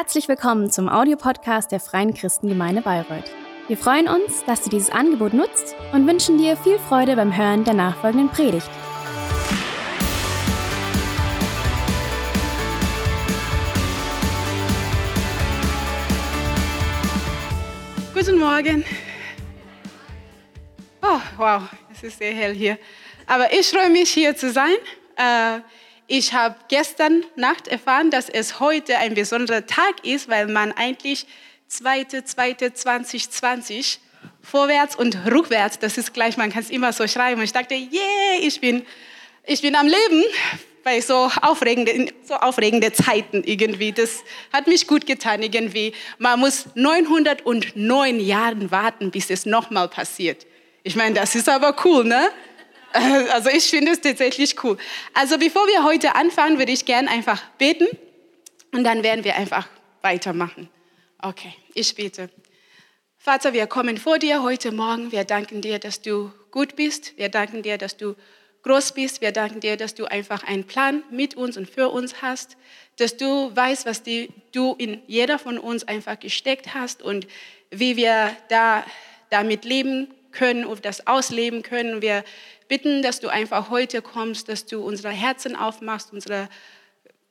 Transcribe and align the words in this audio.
Herzlich 0.00 0.28
willkommen 0.28 0.70
zum 0.70 0.88
Audiopodcast 0.88 1.72
der 1.72 1.80
Freien 1.80 2.14
Christengemeinde 2.14 2.82
Bayreuth. 2.82 3.32
Wir 3.66 3.76
freuen 3.76 4.06
uns, 4.06 4.44
dass 4.44 4.62
du 4.62 4.70
dieses 4.70 4.90
Angebot 4.90 5.34
nutzt 5.34 5.74
und 5.92 6.06
wünschen 6.06 6.38
dir 6.38 6.56
viel 6.56 6.78
Freude 6.78 7.16
beim 7.16 7.36
Hören 7.36 7.64
der 7.64 7.74
nachfolgenden 7.74 8.28
Predigt. 8.28 8.70
Guten 18.14 18.38
Morgen. 18.38 18.84
Oh, 21.02 21.20
wow, 21.38 21.62
es 21.92 22.04
ist 22.04 22.18
sehr 22.18 22.32
hell 22.32 22.54
hier. 22.54 22.78
Aber 23.26 23.52
ich 23.52 23.66
freue 23.66 23.90
mich, 23.90 24.10
hier 24.10 24.36
zu 24.36 24.52
sein. 24.52 24.76
Ich 26.10 26.32
habe 26.32 26.56
gestern 26.68 27.22
Nacht 27.36 27.68
erfahren, 27.68 28.10
dass 28.10 28.30
es 28.30 28.60
heute 28.60 28.96
ein 28.96 29.12
besonderer 29.12 29.66
Tag 29.66 30.06
ist, 30.06 30.30
weil 30.30 30.46
man 30.46 30.72
eigentlich 30.72 31.26
2.2.2020 31.70 33.98
vorwärts 34.40 34.96
und 34.96 35.18
rückwärts, 35.30 35.78
das 35.78 35.98
ist 35.98 36.14
gleich, 36.14 36.38
man 36.38 36.50
kann 36.50 36.62
es 36.62 36.70
immer 36.70 36.94
so 36.94 37.06
schreiben. 37.06 37.40
Und 37.40 37.44
ich 37.44 37.52
dachte, 37.52 37.74
yeah, 37.74 38.38
ich 38.40 38.58
bin, 38.58 38.86
ich 39.44 39.60
bin 39.60 39.76
am 39.76 39.86
Leben 39.86 40.24
bei 40.82 41.02
so 41.02 41.30
aufregende, 41.42 42.10
so 42.24 42.36
aufregende 42.36 42.90
Zeiten 42.94 43.42
irgendwie. 43.44 43.92
Das 43.92 44.24
hat 44.50 44.66
mich 44.66 44.86
gut 44.86 45.04
getan 45.04 45.42
irgendwie. 45.42 45.92
Man 46.16 46.40
muss 46.40 46.68
909 46.74 48.20
Jahre 48.20 48.70
warten, 48.70 49.10
bis 49.10 49.28
es 49.28 49.44
nochmal 49.44 49.88
passiert. 49.88 50.46
Ich 50.84 50.96
meine, 50.96 51.16
das 51.16 51.34
ist 51.34 51.50
aber 51.50 51.76
cool, 51.84 52.04
ne? 52.04 52.30
Also 53.32 53.50
ich 53.50 53.64
finde 53.64 53.92
es 53.92 54.00
tatsächlich 54.00 54.62
cool. 54.64 54.78
Also 55.14 55.38
bevor 55.38 55.66
wir 55.66 55.84
heute 55.84 56.14
anfangen, 56.14 56.58
würde 56.58 56.72
ich 56.72 56.84
gerne 56.84 57.10
einfach 57.10 57.42
beten 57.58 57.86
und 58.72 58.84
dann 58.84 59.02
werden 59.02 59.24
wir 59.24 59.36
einfach 59.36 59.68
weitermachen. 60.02 60.68
Okay, 61.20 61.52
ich 61.74 61.94
bete. 61.94 62.30
Vater, 63.18 63.52
wir 63.52 63.66
kommen 63.66 63.98
vor 63.98 64.18
dir 64.18 64.42
heute 64.42 64.72
Morgen. 64.72 65.12
Wir 65.12 65.24
danken 65.24 65.60
dir, 65.60 65.78
dass 65.78 66.00
du 66.00 66.32
gut 66.50 66.76
bist. 66.76 67.16
Wir 67.18 67.28
danken 67.28 67.62
dir, 67.62 67.76
dass 67.76 67.96
du 67.96 68.14
groß 68.62 68.92
bist. 68.92 69.20
Wir 69.20 69.32
danken 69.32 69.60
dir, 69.60 69.76
dass 69.76 69.94
du 69.94 70.04
einfach 70.06 70.44
einen 70.44 70.64
Plan 70.64 71.02
mit 71.10 71.34
uns 71.34 71.56
und 71.56 71.68
für 71.68 71.88
uns 71.88 72.22
hast, 72.22 72.56
dass 72.96 73.16
du 73.16 73.54
weißt, 73.54 73.86
was 73.86 74.02
die, 74.02 74.30
du 74.52 74.74
in 74.78 75.02
jeder 75.06 75.38
von 75.38 75.58
uns 75.58 75.84
einfach 75.84 76.18
gesteckt 76.18 76.74
hast 76.74 77.02
und 77.02 77.26
wie 77.70 77.96
wir 77.96 78.34
da 78.48 78.84
damit 79.30 79.64
leben 79.64 80.08
können 80.32 80.64
und 80.64 80.84
das 80.84 81.06
ausleben 81.06 81.62
können. 81.62 82.02
Wir 82.02 82.24
bitten, 82.68 83.02
dass 83.02 83.20
du 83.20 83.28
einfach 83.28 83.70
heute 83.70 84.02
kommst, 84.02 84.48
dass 84.48 84.66
du 84.66 84.80
unsere 84.82 85.10
Herzen 85.10 85.56
aufmachst, 85.56 86.12
unsere 86.12 86.48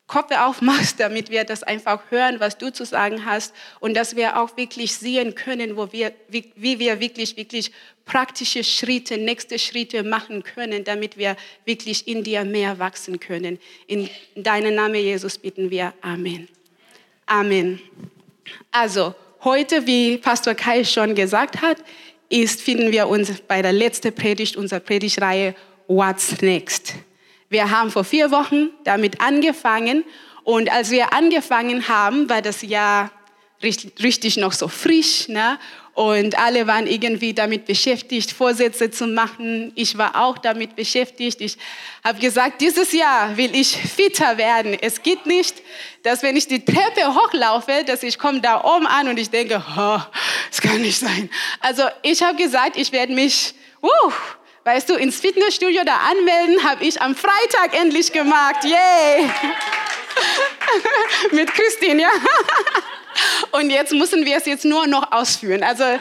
Kopf 0.07 0.31
aufmachst, 0.31 0.99
damit 0.99 1.29
wir 1.29 1.43
das 1.43 1.63
einfach 1.63 2.01
hören, 2.09 2.39
was 2.39 2.57
du 2.57 2.71
zu 2.71 2.85
sagen 2.85 3.25
hast 3.25 3.53
und 3.79 3.93
dass 3.95 4.15
wir 4.15 4.39
auch 4.39 4.55
wirklich 4.57 4.95
sehen 4.95 5.35
können, 5.35 5.77
wo 5.77 5.91
wir, 5.91 6.13
wie, 6.29 6.51
wie 6.55 6.79
wir 6.79 6.99
wirklich, 6.99 7.37
wirklich 7.37 7.71
praktische 8.05 8.63
Schritte, 8.63 9.17
nächste 9.17 9.59
Schritte 9.59 10.03
machen 10.03 10.43
können, 10.43 10.83
damit 10.85 11.17
wir 11.17 11.35
wirklich 11.65 12.07
in 12.07 12.23
dir 12.23 12.45
mehr 12.45 12.79
wachsen 12.79 13.19
können. 13.19 13.59
In 13.85 14.09
deinem 14.35 14.75
Namen, 14.75 14.95
Jesus, 14.95 15.37
bitten 15.37 15.69
wir. 15.69 15.93
Amen. 16.01 16.47
Amen. 17.25 17.81
Also, 18.71 19.13
heute, 19.43 19.85
wie 19.85 20.17
Pastor 20.17 20.55
Kai 20.55 20.85
schon 20.85 21.15
gesagt 21.15 21.61
hat, 21.61 21.77
ist, 22.29 22.61
finden 22.61 22.91
wir 22.91 23.07
uns 23.07 23.31
bei 23.47 23.61
der 23.61 23.73
letzten 23.73 24.13
Predigt 24.13 24.57
unserer 24.57 24.79
Predigtreihe 24.79 25.55
What's 25.87 26.41
Next. 26.41 26.93
Wir 27.49 27.69
haben 27.71 27.91
vor 27.91 28.03
vier 28.03 28.31
Wochen 28.31 28.69
damit 28.83 29.21
angefangen 29.21 30.03
und 30.43 30.71
als 30.71 30.91
wir 30.91 31.13
angefangen 31.13 31.87
haben, 31.87 32.29
war 32.29 32.41
das 32.41 32.61
Jahr 32.61 33.11
richtig 33.61 34.37
noch 34.37 34.51
so 34.51 34.67
frisch. 34.67 35.27
Ne? 35.27 35.57
Und 35.93 36.37
alle 36.37 36.67
waren 36.67 36.85
irgendwie 36.85 37.33
damit 37.33 37.65
beschäftigt, 37.65 38.31
Vorsätze 38.31 38.91
zu 38.91 39.07
machen. 39.07 39.71
Ich 39.73 39.97
war 39.97 40.21
auch 40.21 40.37
damit 40.37 40.75
beschäftigt. 40.75 41.41
Ich 41.41 41.57
habe 42.03 42.19
gesagt, 42.19 42.61
dieses 42.61 42.93
Jahr 42.93 43.35
will 43.35 43.55
ich 43.55 43.75
fitter 43.75 44.37
werden. 44.37 44.77
Es 44.79 45.01
geht 45.01 45.25
nicht, 45.25 45.55
dass 46.03 46.21
wenn 46.21 46.37
ich 46.37 46.47
die 46.47 46.63
Treppe 46.63 47.15
hochlaufe, 47.15 47.83
dass 47.85 48.03
ich 48.03 48.19
komme 48.19 48.41
da 48.41 48.63
oben 48.63 48.85
an 48.85 49.07
und 49.07 49.17
ich 49.17 49.31
denke, 49.31 49.63
oh, 49.75 49.99
kann 50.67 50.81
nicht 50.81 50.99
sein. 50.99 51.29
Also 51.59 51.83
ich 52.01 52.21
habe 52.21 52.37
gesagt, 52.37 52.77
ich 52.77 52.91
werde 52.91 53.13
mich, 53.13 53.53
uh, 53.81 54.11
weißt 54.63 54.89
du, 54.89 54.95
ins 54.95 55.19
Fitnessstudio 55.19 55.83
da 55.85 55.97
anmelden, 56.11 56.63
habe 56.63 56.83
ich 56.83 57.01
am 57.01 57.15
Freitag 57.15 57.79
endlich 57.79 58.11
gemacht. 58.11 58.63
Yay! 58.63 59.29
Mit 61.31 61.53
Christine, 61.53 62.03
ja. 62.03 62.11
Und 63.51 63.69
jetzt 63.69 63.93
müssen 63.93 64.25
wir 64.25 64.37
es 64.37 64.45
jetzt 64.45 64.65
nur 64.65 64.85
noch 64.87 65.11
ausführen. 65.11 65.63
Also, 65.63 65.83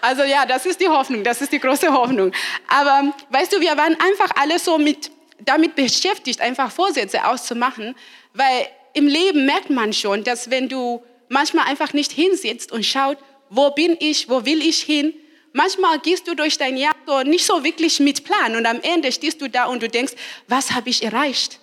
also 0.00 0.22
ja, 0.24 0.46
das 0.46 0.66
ist 0.66 0.80
die 0.80 0.88
Hoffnung, 0.88 1.22
das 1.22 1.40
ist 1.40 1.52
die 1.52 1.60
große 1.60 1.92
Hoffnung. 1.92 2.32
Aber 2.66 3.14
weißt 3.30 3.52
du, 3.52 3.60
wir 3.60 3.76
waren 3.76 3.96
einfach 4.00 4.30
alle 4.40 4.58
so 4.58 4.78
mit, 4.78 5.10
damit 5.40 5.76
beschäftigt, 5.76 6.40
einfach 6.40 6.72
Vorsätze 6.72 7.24
auszumachen, 7.24 7.94
weil 8.34 8.68
im 8.92 9.06
Leben 9.06 9.46
merkt 9.46 9.70
man 9.70 9.92
schon, 9.92 10.24
dass 10.24 10.50
wenn 10.50 10.68
du 10.68 11.02
manchmal 11.30 11.66
einfach 11.66 11.94
nicht 11.94 12.12
hinsitzt 12.12 12.72
und 12.72 12.84
schaut, 12.84 13.16
wo 13.48 13.70
bin 13.70 13.96
ich, 13.98 14.28
wo 14.28 14.44
will 14.44 14.60
ich 14.60 14.82
hin, 14.82 15.14
manchmal 15.54 15.98
gehst 16.00 16.28
du 16.28 16.34
durch 16.34 16.58
dein 16.58 16.76
Jahr 16.76 16.94
so 17.06 17.22
nicht 17.22 17.46
so 17.46 17.64
wirklich 17.64 18.00
mit 18.00 18.24
Plan 18.24 18.54
und 18.56 18.66
am 18.66 18.80
Ende 18.82 19.10
stehst 19.10 19.40
du 19.40 19.48
da 19.48 19.64
und 19.64 19.82
du 19.82 19.88
denkst, 19.88 20.12
was 20.48 20.72
habe 20.72 20.90
ich 20.90 21.02
erreicht? 21.02 21.58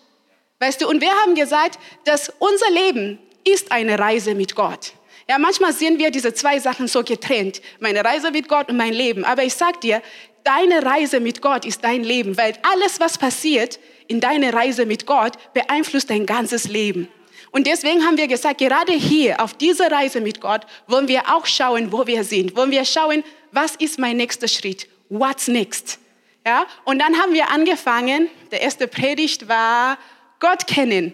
Weißt 0.59 0.81
du, 0.81 0.89
und 0.89 1.01
wir 1.01 1.11
haben 1.22 1.35
gesagt, 1.35 1.77
dass 2.06 2.31
unser 2.39 2.72
Leben 2.72 3.19
ist 3.44 3.72
eine 3.72 4.00
Reise 4.00 4.33
mit 4.33 4.56
Gott. 4.56 4.94
Ja, 5.29 5.38
manchmal 5.38 5.73
sehen 5.73 6.00
wir 6.00 6.09
diese 6.09 6.33
zwei 6.33 6.57
Sachen 6.59 6.88
so 6.88 7.03
getrennt. 7.03 7.61
Meine 7.79 8.03
Reise 8.03 8.31
mit 8.31 8.47
Gott 8.47 8.69
und 8.69 8.77
mein 8.77 8.94
Leben. 8.94 9.25
Aber 9.25 9.44
ich 9.44 9.53
sag 9.53 9.81
dir, 9.81 10.01
deine 10.44 10.83
Reise 10.83 11.19
mit 11.19 11.41
Gott 11.41 11.66
ist 11.66 11.83
dein 11.83 12.03
Leben, 12.03 12.38
weil 12.38 12.53
alles, 12.63 13.00
was 13.00 13.17
passiert 13.17 13.79
in 14.07 14.22
deiner 14.22 14.53
Reise 14.53 14.85
mit 14.85 15.06
Gott, 15.06 15.33
beeinflusst 15.53 16.09
dein 16.09 16.25
ganzes 16.25 16.69
Leben. 16.69 17.09
Und 17.51 17.67
deswegen 17.67 18.05
haben 18.05 18.17
wir 18.17 18.27
gesagt, 18.27 18.59
gerade 18.59 18.93
hier 18.93 19.41
auf 19.41 19.53
dieser 19.53 19.91
Reise 19.91 20.21
mit 20.21 20.41
Gott 20.41 20.65
wollen 20.87 21.07
wir 21.07 21.33
auch 21.33 21.45
schauen, 21.45 21.91
wo 21.91 22.05
wir 22.05 22.23
sind. 22.23 22.55
Wollen 22.55 22.71
wir 22.71 22.85
schauen, 22.85 23.23
was 23.51 23.75
ist 23.75 23.99
mein 23.99 24.17
nächster 24.17 24.47
Schritt? 24.47 24.87
What's 25.09 25.47
next? 25.47 25.99
Ja? 26.45 26.65
Und 26.83 26.99
dann 26.99 27.17
haben 27.17 27.33
wir 27.33 27.49
angefangen, 27.49 28.29
der 28.51 28.61
erste 28.61 28.87
Predigt 28.87 29.47
war 29.47 29.97
Gott 30.39 30.67
kennen. 30.67 31.13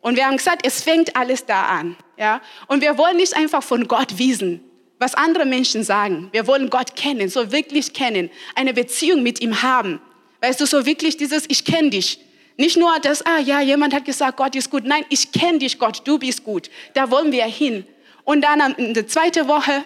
Und 0.00 0.16
wir 0.16 0.26
haben 0.26 0.36
gesagt, 0.36 0.66
es 0.66 0.82
fängt 0.82 1.16
alles 1.16 1.44
da 1.44 1.66
an. 1.66 1.96
Ja? 2.16 2.40
Und 2.66 2.80
wir 2.82 2.96
wollen 2.96 3.16
nicht 3.16 3.36
einfach 3.36 3.62
von 3.62 3.88
Gott 3.88 4.18
wissen, 4.18 4.62
was 4.98 5.14
andere 5.14 5.44
Menschen 5.44 5.82
sagen. 5.82 6.28
Wir 6.32 6.46
wollen 6.46 6.70
Gott 6.70 6.96
kennen, 6.96 7.28
so 7.28 7.52
wirklich 7.52 7.92
kennen, 7.92 8.30
eine 8.54 8.74
Beziehung 8.74 9.22
mit 9.22 9.40
ihm 9.40 9.62
haben. 9.62 10.00
Weißt 10.40 10.60
du, 10.60 10.66
so 10.66 10.86
wirklich 10.86 11.16
dieses 11.16 11.44
Ich 11.48 11.64
kenne 11.64 11.90
dich. 11.90 12.18
Nicht 12.60 12.76
nur 12.76 12.92
das, 13.00 13.24
ah 13.24 13.38
ja, 13.38 13.62
jemand 13.62 13.94
hat 13.94 14.04
gesagt, 14.04 14.36
Gott 14.36 14.54
ist 14.54 14.68
gut. 14.68 14.84
Nein, 14.84 15.06
ich 15.08 15.32
kenne 15.32 15.60
dich, 15.60 15.78
Gott, 15.78 16.02
du 16.04 16.18
bist 16.18 16.44
gut. 16.44 16.68
Da 16.92 17.10
wollen 17.10 17.32
wir 17.32 17.46
hin. 17.46 17.86
Und 18.22 18.42
dann 18.42 18.74
in 18.74 18.92
der 18.92 19.06
zweiten 19.06 19.48
Woche 19.48 19.82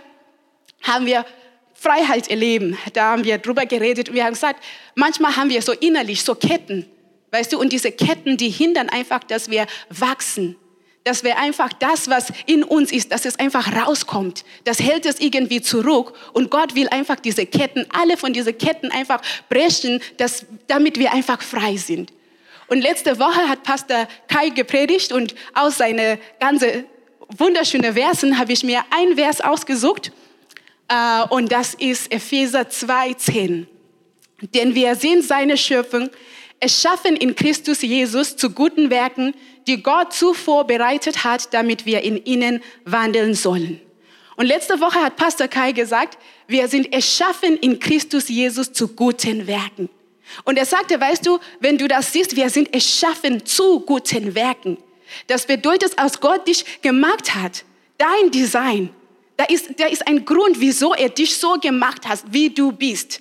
haben 0.83 1.07
wir 1.07 1.25
Freiheit 1.73 2.27
erleben. 2.27 2.77
Da 2.93 3.13
haben 3.13 3.23
wir 3.23 3.39
drüber 3.39 3.65
geredet 3.65 4.09
und 4.09 4.17
wir 4.17 4.25
haben 4.25 4.33
gesagt, 4.33 4.61
manchmal 4.97 5.37
haben 5.37 5.51
wir 5.51 5.63
so 5.63 5.71
innerlich 5.71 6.25
so 6.25 6.35
Ketten. 6.35 6.85
Weißt 7.31 7.53
du, 7.53 7.61
und 7.61 7.73
diese 7.73 7.93
Ketten, 7.93 8.37
die 8.37 8.51
hindern 8.51 8.89
einfach, 8.89 9.23
dass 9.23 9.49
wir 9.49 9.69
wachsen. 9.89 10.57
Dass 11.05 11.23
wir 11.23 11.39
einfach 11.39 11.73
das, 11.75 12.11
was 12.11 12.33
in 12.47 12.65
uns 12.65 12.91
ist, 12.91 13.13
dass 13.13 13.25
es 13.25 13.39
einfach 13.39 13.87
rauskommt. 13.87 14.45
Das 14.65 14.81
hält 14.81 15.07
es 15.07 15.21
irgendwie 15.21 15.63
zurück. 15.63 16.13
Und 16.33 16.51
Gott 16.51 16.75
will 16.75 16.89
einfach 16.89 17.21
diese 17.21 17.47
Ketten, 17.47 17.87
alle 17.91 18.17
von 18.17 18.33
diesen 18.33 18.59
Ketten 18.59 18.91
einfach 18.91 19.21
brechen, 19.49 20.01
dass, 20.17 20.45
damit 20.67 20.99
wir 20.99 21.13
einfach 21.13 21.41
frei 21.41 21.77
sind. 21.77 22.11
Und 22.67 22.81
letzte 22.81 23.19
Woche 23.19 23.49
hat 23.49 23.63
Pastor 23.63 24.09
Kai 24.29 24.49
gepredigt 24.49 25.13
und 25.13 25.35
aus 25.55 25.79
seinen 25.79 26.19
ganzen 26.41 26.87
wunderschönen 27.37 27.95
Versen 27.95 28.39
habe 28.39 28.53
ich 28.53 28.65
mir 28.65 28.83
ein 28.91 29.17
Vers 29.17 29.41
ausgesucht. 29.41 30.13
Äh, 30.89 31.23
und 31.29 31.53
das 31.53 31.75
ist 31.75 32.13
Epheser 32.13 32.63
2,10. 32.63 33.67
Denn 34.55 34.75
wir 34.75 34.95
sind 34.95 35.25
seine 35.25 35.57
Schöpfung, 35.57 36.11
erschaffen 36.61 37.17
in 37.17 37.35
Christus 37.35 37.83
Jesus 37.83 38.37
zu 38.37 38.51
guten 38.51 38.91
Werken, 38.91 39.35
die 39.67 39.83
Gott 39.83 40.13
zuvor 40.13 40.67
bereitet 40.67 41.25
hat, 41.25 41.53
damit 41.53 41.87
wir 41.87 42.03
in 42.03 42.25
ihnen 42.25 42.63
wandeln 42.85 43.35
sollen. 43.35 43.81
Und 44.37 44.47
letzte 44.47 44.81
Woche 44.81 45.01
hat 45.01 45.17
Pastor 45.17 45.49
Kai 45.49 45.73
gesagt, 45.73 46.19
wir 46.49 46.69
sind 46.69 46.93
erschaffen 46.93 47.57
in 47.59 47.79
Christus 47.79 48.29
Jesus 48.29 48.73
zu 48.73 48.89
guten 48.89 49.47
Werken. 49.47 49.89
Und 50.45 50.57
er 50.57 50.67
sagte, 50.67 51.01
weißt 51.01 51.25
du, 51.27 51.39
wenn 51.61 51.79
du 51.79 51.89
das 51.89 52.13
siehst, 52.13 52.35
wir 52.37 52.51
sind 52.51 52.73
erschaffen 52.73 53.45
zu 53.45 53.81
guten 53.81 54.35
Werken. 54.35 54.79
Das 55.27 55.47
bedeutet, 55.47 55.99
als 55.99 56.21
Gott 56.21 56.47
dich 56.47 56.65
gemacht 56.83 57.35
hat, 57.35 57.65
dein 57.99 58.31
Design, 58.31 58.91
da 59.37 59.45
ist, 59.45 59.79
da 59.79 59.87
ist 59.87 60.07
ein 60.07 60.25
Grund, 60.25 60.61
wieso 60.61 60.95
er 60.95 61.09
dich 61.09 61.37
so 61.37 61.55
gemacht 61.55 62.07
hat, 62.07 62.21
wie 62.31 62.51
du 62.51 62.73
bist. 62.73 63.21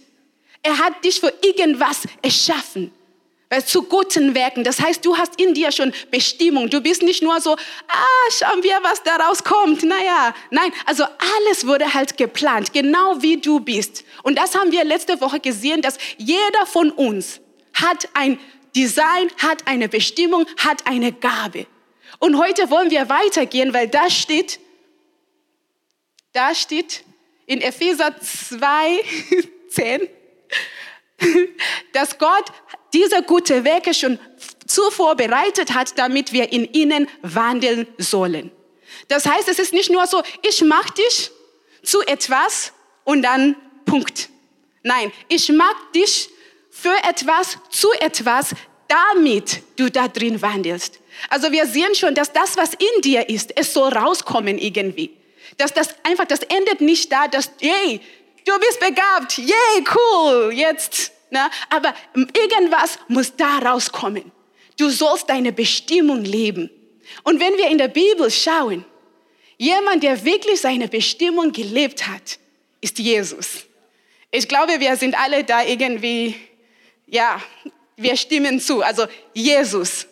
Er 0.61 0.77
hat 0.77 1.03
dich 1.03 1.19
für 1.19 1.33
irgendwas 1.41 2.03
erschaffen. 2.21 2.91
Zu 3.61 3.83
guten 3.83 4.35
Werken. 4.35 4.63
Das 4.63 4.79
heißt, 4.79 5.05
du 5.05 5.17
hast 5.17 5.39
in 5.39 5.53
dir 5.53 5.71
schon 5.71 5.93
Bestimmung. 6.11 6.69
Du 6.69 6.81
bist 6.81 7.03
nicht 7.03 7.21
nur 7.21 7.39
so, 7.41 7.53
ah, 7.53 8.31
schauen 8.31 8.63
wir, 8.63 8.79
was 8.81 9.03
daraus 9.03 9.43
kommt. 9.43 9.83
Naja, 9.83 10.33
nein, 10.49 10.71
also 10.85 11.03
alles 11.03 11.67
wurde 11.67 11.93
halt 11.93 12.17
geplant, 12.17 12.73
genau 12.73 13.21
wie 13.21 13.37
du 13.37 13.59
bist. 13.59 14.03
Und 14.23 14.37
das 14.37 14.55
haben 14.55 14.71
wir 14.71 14.83
letzte 14.83 15.19
Woche 15.21 15.39
gesehen, 15.39 15.81
dass 15.81 15.97
jeder 16.17 16.65
von 16.65 16.91
uns 16.91 17.41
hat 17.73 18.07
ein 18.13 18.39
Design, 18.75 19.29
hat 19.37 19.67
eine 19.67 19.89
Bestimmung, 19.89 20.45
hat 20.57 20.87
eine 20.87 21.11
Gabe. 21.11 21.67
Und 22.19 22.37
heute 22.37 22.69
wollen 22.69 22.89
wir 22.89 23.09
weitergehen, 23.09 23.73
weil 23.73 23.87
da 23.87 24.09
steht, 24.09 24.59
da 26.31 26.55
steht 26.55 27.03
in 27.45 27.61
Epheser 27.61 28.15
2, 28.19 29.03
10, 29.69 30.01
dass 31.93 32.17
Gott 32.17 32.45
diese 32.93 33.23
gute 33.23 33.63
Werke 33.63 33.93
schon 33.93 34.19
zuvor 34.67 35.15
bereitet 35.15 35.73
hat, 35.73 35.97
damit 35.97 36.31
wir 36.31 36.51
in 36.51 36.71
ihnen 36.73 37.07
wandeln 37.21 37.87
sollen. 37.97 38.51
Das 39.07 39.25
heißt, 39.25 39.47
es 39.49 39.59
ist 39.59 39.73
nicht 39.73 39.91
nur 39.91 40.05
so, 40.07 40.21
ich 40.41 40.61
mache 40.61 40.93
dich 40.93 41.31
zu 41.83 42.01
etwas 42.01 42.71
und 43.03 43.23
dann 43.23 43.55
Punkt. 43.85 44.29
Nein, 44.83 45.11
ich 45.27 45.49
mag 45.49 45.75
dich 45.93 46.29
für 46.69 46.95
etwas 47.07 47.57
zu 47.69 47.91
etwas, 47.99 48.53
damit 48.87 49.61
du 49.75 49.89
da 49.89 50.07
drin 50.07 50.41
wandelst. 50.41 50.99
Also 51.29 51.51
wir 51.51 51.65
sehen 51.65 51.95
schon, 51.95 52.15
dass 52.15 52.31
das, 52.31 52.57
was 52.57 52.73
in 52.73 53.01
dir 53.01 53.29
ist, 53.29 53.55
es 53.57 53.73
soll 53.73 53.93
rauskommen 53.93 54.57
irgendwie. 54.57 55.11
Dass 55.57 55.73
das 55.73 55.89
einfach, 56.03 56.25
das 56.25 56.39
endet 56.43 56.81
nicht 56.81 57.11
da, 57.11 57.27
dass, 57.27 57.51
yay, 57.59 58.01
du 58.45 58.59
bist 58.59 58.79
begabt, 58.79 59.37
yay, 59.37 59.83
cool, 59.95 60.51
jetzt. 60.53 61.11
Na, 61.33 61.49
aber 61.71 61.95
irgendwas 62.15 62.99
muss 63.07 63.35
da 63.35 63.57
rauskommen. 63.57 64.31
Du 64.77 64.89
sollst 64.89 65.27
deine 65.27 65.51
Bestimmung 65.51 66.23
leben. 66.23 66.69
Und 67.23 67.39
wenn 67.39 67.57
wir 67.57 67.69
in 67.69 67.79
der 67.79 67.87
Bibel 67.87 68.29
schauen, 68.29 68.85
jemand, 69.57 70.03
der 70.03 70.23
wirklich 70.23 70.61
seine 70.61 70.87
Bestimmung 70.87 71.51
gelebt 71.51 72.07
hat, 72.07 72.37
ist 72.81 72.99
Jesus. 72.99 73.65
Ich 74.29 74.47
glaube, 74.47 74.79
wir 74.79 74.95
sind 74.95 75.19
alle 75.19 75.43
da 75.43 75.63
irgendwie, 75.63 76.35
ja, 77.07 77.41
wir 77.97 78.15
stimmen 78.15 78.59
zu. 78.59 78.83
Also 78.83 79.07
Jesus. 79.33 80.05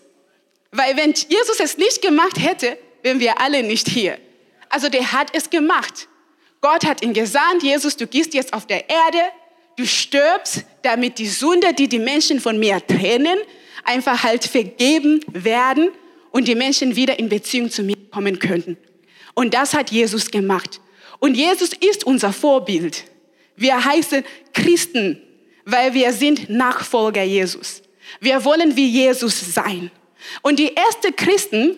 Weil 0.71 0.97
wenn 0.97 1.13
Jesus 1.13 1.59
es 1.59 1.77
nicht 1.77 2.01
gemacht 2.01 2.39
hätte, 2.39 2.79
wären 3.03 3.19
wir 3.19 3.39
alle 3.39 3.62
nicht 3.62 3.88
hier. 3.88 4.17
Also 4.69 4.89
der 4.89 5.12
hat 5.12 5.27
es 5.33 5.51
gemacht. 5.51 6.07
Gott 6.62 6.83
hat 6.83 7.03
ihn 7.03 7.13
gesandt, 7.13 7.62
Jesus, 7.62 7.95
du 7.95 8.07
gehst 8.07 8.33
jetzt 8.33 8.53
auf 8.53 8.65
der 8.65 8.89
Erde, 8.89 9.21
du 9.77 9.85
stirbst, 9.85 10.65
damit 10.81 11.18
die 11.19 11.27
Sünde, 11.27 11.73
die 11.73 11.88
die 11.88 12.00
Menschen 12.00 12.39
von 12.39 12.59
mir 12.59 12.85
trennen, 12.85 13.38
einfach 13.83 14.23
halt 14.23 14.44
vergeben 14.44 15.21
werden 15.27 15.89
und 16.31 16.47
die 16.47 16.56
Menschen 16.56 16.95
wieder 16.95 17.18
in 17.19 17.29
Beziehung 17.29 17.69
zu 17.69 17.83
mir 17.83 17.97
kommen 18.12 18.39
könnten. 18.39 18.77
Und 19.33 19.53
das 19.53 19.73
hat 19.73 19.91
Jesus 19.91 20.29
gemacht. 20.29 20.81
Und 21.19 21.35
Jesus 21.35 21.71
ist 21.73 22.03
unser 22.03 22.33
Vorbild. 22.33 23.06
Wir 23.56 23.83
heißen 23.83 24.23
Christen, 24.53 25.21
weil 25.65 25.94
wir 25.94 26.13
sind 26.13 26.50
Nachfolger 26.50 27.24
Jesus. 27.24 27.81
Wir 28.19 28.44
wollen 28.44 28.75
wie 28.75 28.88
Jesus 28.88 29.53
sein. 29.53 29.91
Und 30.41 30.59
die 30.59 30.75
ersten 30.75 31.15
Christen 31.15 31.77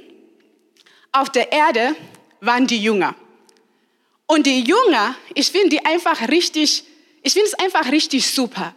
auf 1.11 1.29
der 1.29 1.51
Erde 1.51 1.95
waren 2.41 2.67
die 2.67 2.81
Jünger. 2.81 3.15
Und 4.25 4.45
die 4.45 4.61
Jünger, 4.61 5.15
ich 5.35 5.51
finde 5.51 5.69
die 5.69 5.85
einfach 5.85 6.27
richtig, 6.29 6.85
ich 7.23 7.33
finde 7.33 7.47
es 7.47 7.53
einfach 7.55 7.91
richtig 7.91 8.27
super. 8.27 8.75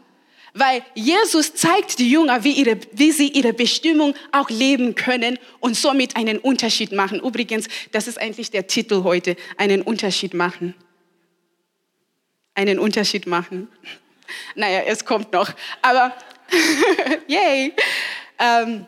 Weil 0.59 0.83
Jesus 0.95 1.55
zeigt 1.55 1.99
die 1.99 2.11
Jünger, 2.11 2.43
wie, 2.43 2.53
ihre, 2.53 2.79
wie 2.93 3.13
sie 3.13 3.29
ihre 3.29 3.53
Bestimmung 3.53 4.15
auch 4.33 4.49
leben 4.49 4.95
können 4.95 5.39
und 5.61 5.77
somit 5.77 6.17
einen 6.17 6.39
Unterschied 6.39 6.93
machen. 6.93 7.21
Übrigens, 7.21 7.69
das 7.93 8.09
ist 8.09 8.19
eigentlich 8.19 8.51
der 8.51 8.67
Titel 8.67 9.03
heute, 9.05 9.37
einen 9.59 9.83
Unterschied 9.83 10.33
machen. 10.33 10.75
Einen 12.55 12.79
Unterschied 12.79 13.27
machen. 13.27 13.69
Naja, 14.57 14.81
es 14.81 15.05
kommt 15.05 15.33
noch. 15.33 15.53
Aber, 15.83 16.13
yay. 17.29 17.73
Ähm, 18.41 18.85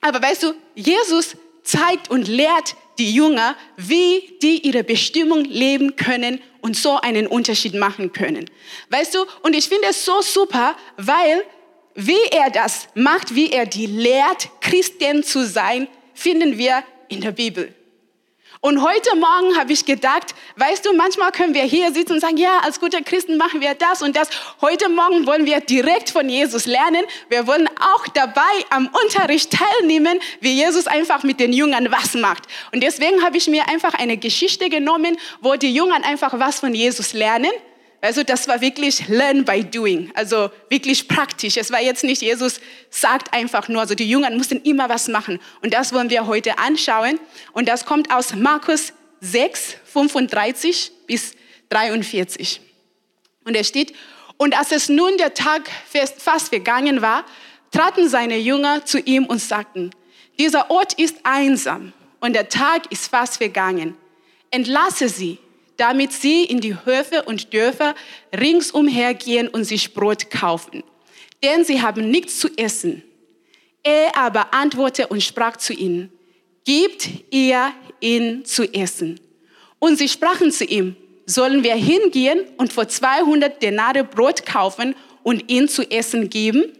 aber 0.00 0.22
weißt 0.22 0.44
du, 0.44 0.54
Jesus 0.76 1.36
zeigt 1.64 2.10
und 2.10 2.28
lehrt 2.28 2.76
die 2.98 3.12
Jünger, 3.12 3.56
wie 3.76 4.36
die 4.42 4.66
ihre 4.66 4.84
Bestimmung 4.84 5.44
leben 5.44 5.96
können 5.96 6.40
und 6.60 6.76
so 6.76 6.96
einen 6.96 7.26
Unterschied 7.26 7.74
machen 7.74 8.12
können. 8.12 8.50
Weißt 8.90 9.14
du, 9.14 9.24
und 9.42 9.54
ich 9.54 9.68
finde 9.68 9.88
es 9.90 10.04
so 10.04 10.20
super, 10.20 10.76
weil 10.96 11.44
wie 11.94 12.24
er 12.30 12.50
das 12.50 12.88
macht, 12.94 13.34
wie 13.34 13.50
er 13.50 13.66
die 13.66 13.86
lehrt, 13.86 14.48
Christen 14.60 15.22
zu 15.24 15.44
sein, 15.46 15.88
finden 16.14 16.58
wir 16.58 16.84
in 17.08 17.20
der 17.20 17.32
Bibel. 17.32 17.74
Und 18.60 18.82
heute 18.82 19.14
Morgen 19.14 19.56
habe 19.56 19.72
ich 19.72 19.84
gedacht, 19.84 20.34
weißt 20.56 20.84
du, 20.84 20.92
manchmal 20.92 21.30
können 21.30 21.54
wir 21.54 21.62
hier 21.62 21.92
sitzen 21.92 22.14
und 22.14 22.20
sagen, 22.20 22.36
ja, 22.38 22.58
als 22.64 22.80
gute 22.80 23.00
Christen 23.02 23.36
machen 23.36 23.60
wir 23.60 23.74
das 23.74 24.02
und 24.02 24.16
das. 24.16 24.30
Heute 24.60 24.88
Morgen 24.88 25.26
wollen 25.26 25.46
wir 25.46 25.60
direkt 25.60 26.10
von 26.10 26.28
Jesus 26.28 26.66
lernen. 26.66 27.04
Wir 27.28 27.46
wollen 27.46 27.68
auch 27.68 28.08
dabei 28.08 28.42
am 28.70 28.90
Unterricht 29.04 29.52
teilnehmen, 29.52 30.18
wie 30.40 30.54
Jesus 30.54 30.88
einfach 30.88 31.22
mit 31.22 31.38
den 31.38 31.52
Jüngern 31.52 31.92
was 31.92 32.14
macht. 32.14 32.44
Und 32.72 32.82
deswegen 32.82 33.22
habe 33.24 33.36
ich 33.36 33.46
mir 33.46 33.68
einfach 33.68 33.94
eine 33.94 34.16
Geschichte 34.16 34.68
genommen, 34.68 35.16
wo 35.40 35.54
die 35.54 35.72
Jüngern 35.72 36.02
einfach 36.02 36.36
was 36.40 36.58
von 36.58 36.74
Jesus 36.74 37.12
lernen. 37.12 37.52
Also 38.00 38.22
das 38.22 38.46
war 38.46 38.60
wirklich 38.60 39.08
Learn 39.08 39.44
by 39.44 39.64
Doing, 39.64 40.12
also 40.14 40.50
wirklich 40.68 41.08
praktisch. 41.08 41.56
Es 41.56 41.72
war 41.72 41.80
jetzt 41.80 42.04
nicht, 42.04 42.22
Jesus 42.22 42.60
sagt 42.90 43.32
einfach 43.34 43.68
nur, 43.68 43.80
also 43.80 43.96
die 43.96 44.08
Jünger 44.08 44.30
mussten 44.30 44.60
immer 44.62 44.88
was 44.88 45.08
machen. 45.08 45.40
Und 45.62 45.74
das 45.74 45.92
wollen 45.92 46.08
wir 46.08 46.26
heute 46.28 46.58
anschauen. 46.58 47.18
Und 47.52 47.68
das 47.68 47.84
kommt 47.84 48.12
aus 48.12 48.34
Markus 48.34 48.92
6, 49.20 49.76
35 49.84 50.92
bis 51.08 51.34
43. 51.70 52.60
Und 53.44 53.56
er 53.56 53.64
steht, 53.64 53.94
und 54.36 54.56
als 54.56 54.70
es 54.70 54.88
nun 54.88 55.16
der 55.16 55.34
Tag 55.34 55.68
fast 56.18 56.48
vergangen 56.50 57.02
war, 57.02 57.24
traten 57.72 58.08
seine 58.08 58.38
Jünger 58.38 58.84
zu 58.84 59.00
ihm 59.00 59.26
und 59.26 59.40
sagten, 59.40 59.90
dieser 60.38 60.70
Ort 60.70 60.92
ist 60.94 61.16
einsam 61.24 61.92
und 62.20 62.34
der 62.34 62.48
Tag 62.48 62.92
ist 62.92 63.08
fast 63.08 63.38
vergangen. 63.38 63.96
Entlasse 64.52 65.08
sie 65.08 65.38
damit 65.78 66.12
sie 66.12 66.44
in 66.44 66.60
die 66.60 66.76
Höfe 66.84 67.22
und 67.22 67.54
Dörfer 67.54 67.94
ringsumher 68.38 69.14
gehen 69.14 69.48
und 69.48 69.64
sich 69.64 69.94
Brot 69.94 70.30
kaufen. 70.30 70.82
Denn 71.42 71.64
sie 71.64 71.80
haben 71.80 72.10
nichts 72.10 72.38
zu 72.38 72.48
essen. 72.58 73.02
Er 73.82 74.14
aber 74.16 74.52
antwortete 74.52 75.08
und 75.08 75.22
sprach 75.22 75.56
zu 75.56 75.72
ihnen, 75.72 76.12
Gebt 76.64 77.08
ihr 77.30 77.72
ihn 78.00 78.44
zu 78.44 78.64
essen. 78.74 79.18
Und 79.78 79.96
sie 79.96 80.08
sprachen 80.08 80.52
zu 80.52 80.64
ihm, 80.64 80.96
sollen 81.24 81.62
wir 81.62 81.74
hingehen 81.74 82.44
und 82.58 82.72
vor 82.72 82.88
200 82.88 83.62
Denare 83.62 84.04
Brot 84.04 84.44
kaufen 84.44 84.94
und 85.22 85.50
ihn 85.50 85.68
zu 85.68 85.90
essen 85.90 86.28
geben? 86.28 86.72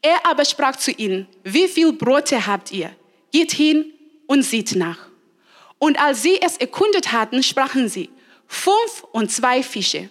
Er 0.00 0.26
aber 0.26 0.44
sprach 0.44 0.74
zu 0.76 0.90
ihnen, 0.90 1.28
wie 1.44 1.68
viel 1.68 1.92
Brote 1.92 2.44
habt 2.44 2.72
ihr? 2.72 2.90
Geht 3.30 3.52
hin 3.52 3.92
und 4.26 4.42
sieht 4.42 4.74
nach. 4.74 5.11
Und 5.82 6.00
als 6.00 6.22
sie 6.22 6.40
es 6.40 6.58
erkundet 6.58 7.10
hatten, 7.10 7.42
sprachen 7.42 7.88
sie, 7.88 8.08
fünf 8.46 9.04
und 9.10 9.32
zwei 9.32 9.64
Fische. 9.64 10.10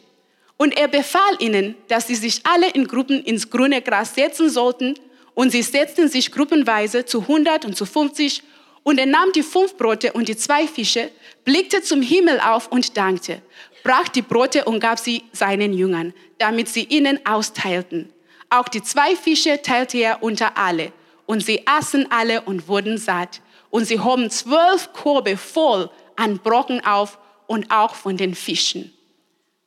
Und 0.57 0.77
er 0.77 0.89
befahl 0.89 1.37
ihnen, 1.39 1.75
dass 1.87 2.07
sie 2.07 2.15
sich 2.15 2.41
alle 2.45 2.69
in 2.71 2.89
Gruppen 2.89 3.23
ins 3.23 3.49
grüne 3.49 3.81
Gras 3.81 4.13
setzen 4.13 4.49
sollten. 4.49 4.95
Und 5.33 5.51
sie 5.51 5.61
setzten 5.61 6.09
sich 6.09 6.29
gruppenweise 6.29 7.05
zu 7.05 7.21
100 7.21 7.63
und 7.63 7.77
zu 7.77 7.85
50. 7.85 8.43
Und 8.83 8.99
er 8.99 9.05
nahm 9.05 9.31
die 9.33 9.43
fünf 9.43 9.77
Brote 9.77 10.11
und 10.11 10.27
die 10.27 10.35
zwei 10.35 10.67
Fische, 10.67 11.09
blickte 11.45 11.81
zum 11.81 12.01
Himmel 12.01 12.41
auf 12.41 12.67
und 12.67 12.97
dankte, 12.97 13.41
brach 13.81 14.09
die 14.09 14.23
Brote 14.23 14.65
und 14.65 14.81
gab 14.81 14.99
sie 14.99 15.23
seinen 15.31 15.71
Jüngern, 15.71 16.13
damit 16.37 16.67
sie 16.67 16.83
ihnen 16.83 17.25
austeilten. 17.25 18.11
Auch 18.49 18.67
die 18.67 18.83
zwei 18.83 19.15
Fische 19.15 19.61
teilte 19.61 19.99
er 19.99 20.21
unter 20.21 20.57
alle. 20.57 20.91
Und 21.27 21.45
sie 21.45 21.65
aßen 21.65 22.11
alle 22.11 22.41
und 22.41 22.67
wurden 22.67 22.97
satt 22.97 23.39
und 23.71 23.85
sie 23.85 23.99
hoben 23.99 24.29
zwölf 24.29 24.93
Korbe 24.93 25.37
voll 25.37 25.89
an 26.15 26.37
Brocken 26.37 26.85
auf 26.85 27.17
und 27.47 27.71
auch 27.71 27.95
von 27.95 28.17
den 28.17 28.35
Fischen. 28.35 28.93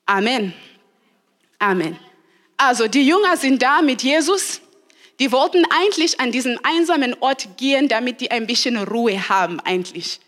Amen. 0.06 0.54
Amen. 1.58 1.98
Also 2.56 2.86
die 2.86 3.06
Jünger 3.06 3.36
sind 3.36 3.60
da 3.62 3.82
mit 3.82 4.02
Jesus. 4.02 4.60
Die 5.18 5.32
wollten 5.32 5.64
eigentlich 5.70 6.20
an 6.20 6.32
diesen 6.32 6.58
einsamen 6.64 7.16
Ort 7.20 7.56
gehen, 7.56 7.88
damit 7.88 8.20
die 8.20 8.30
ein 8.30 8.46
bisschen 8.46 8.76
Ruhe 8.76 9.28
haben 9.28 9.60
eigentlich. 9.60 10.20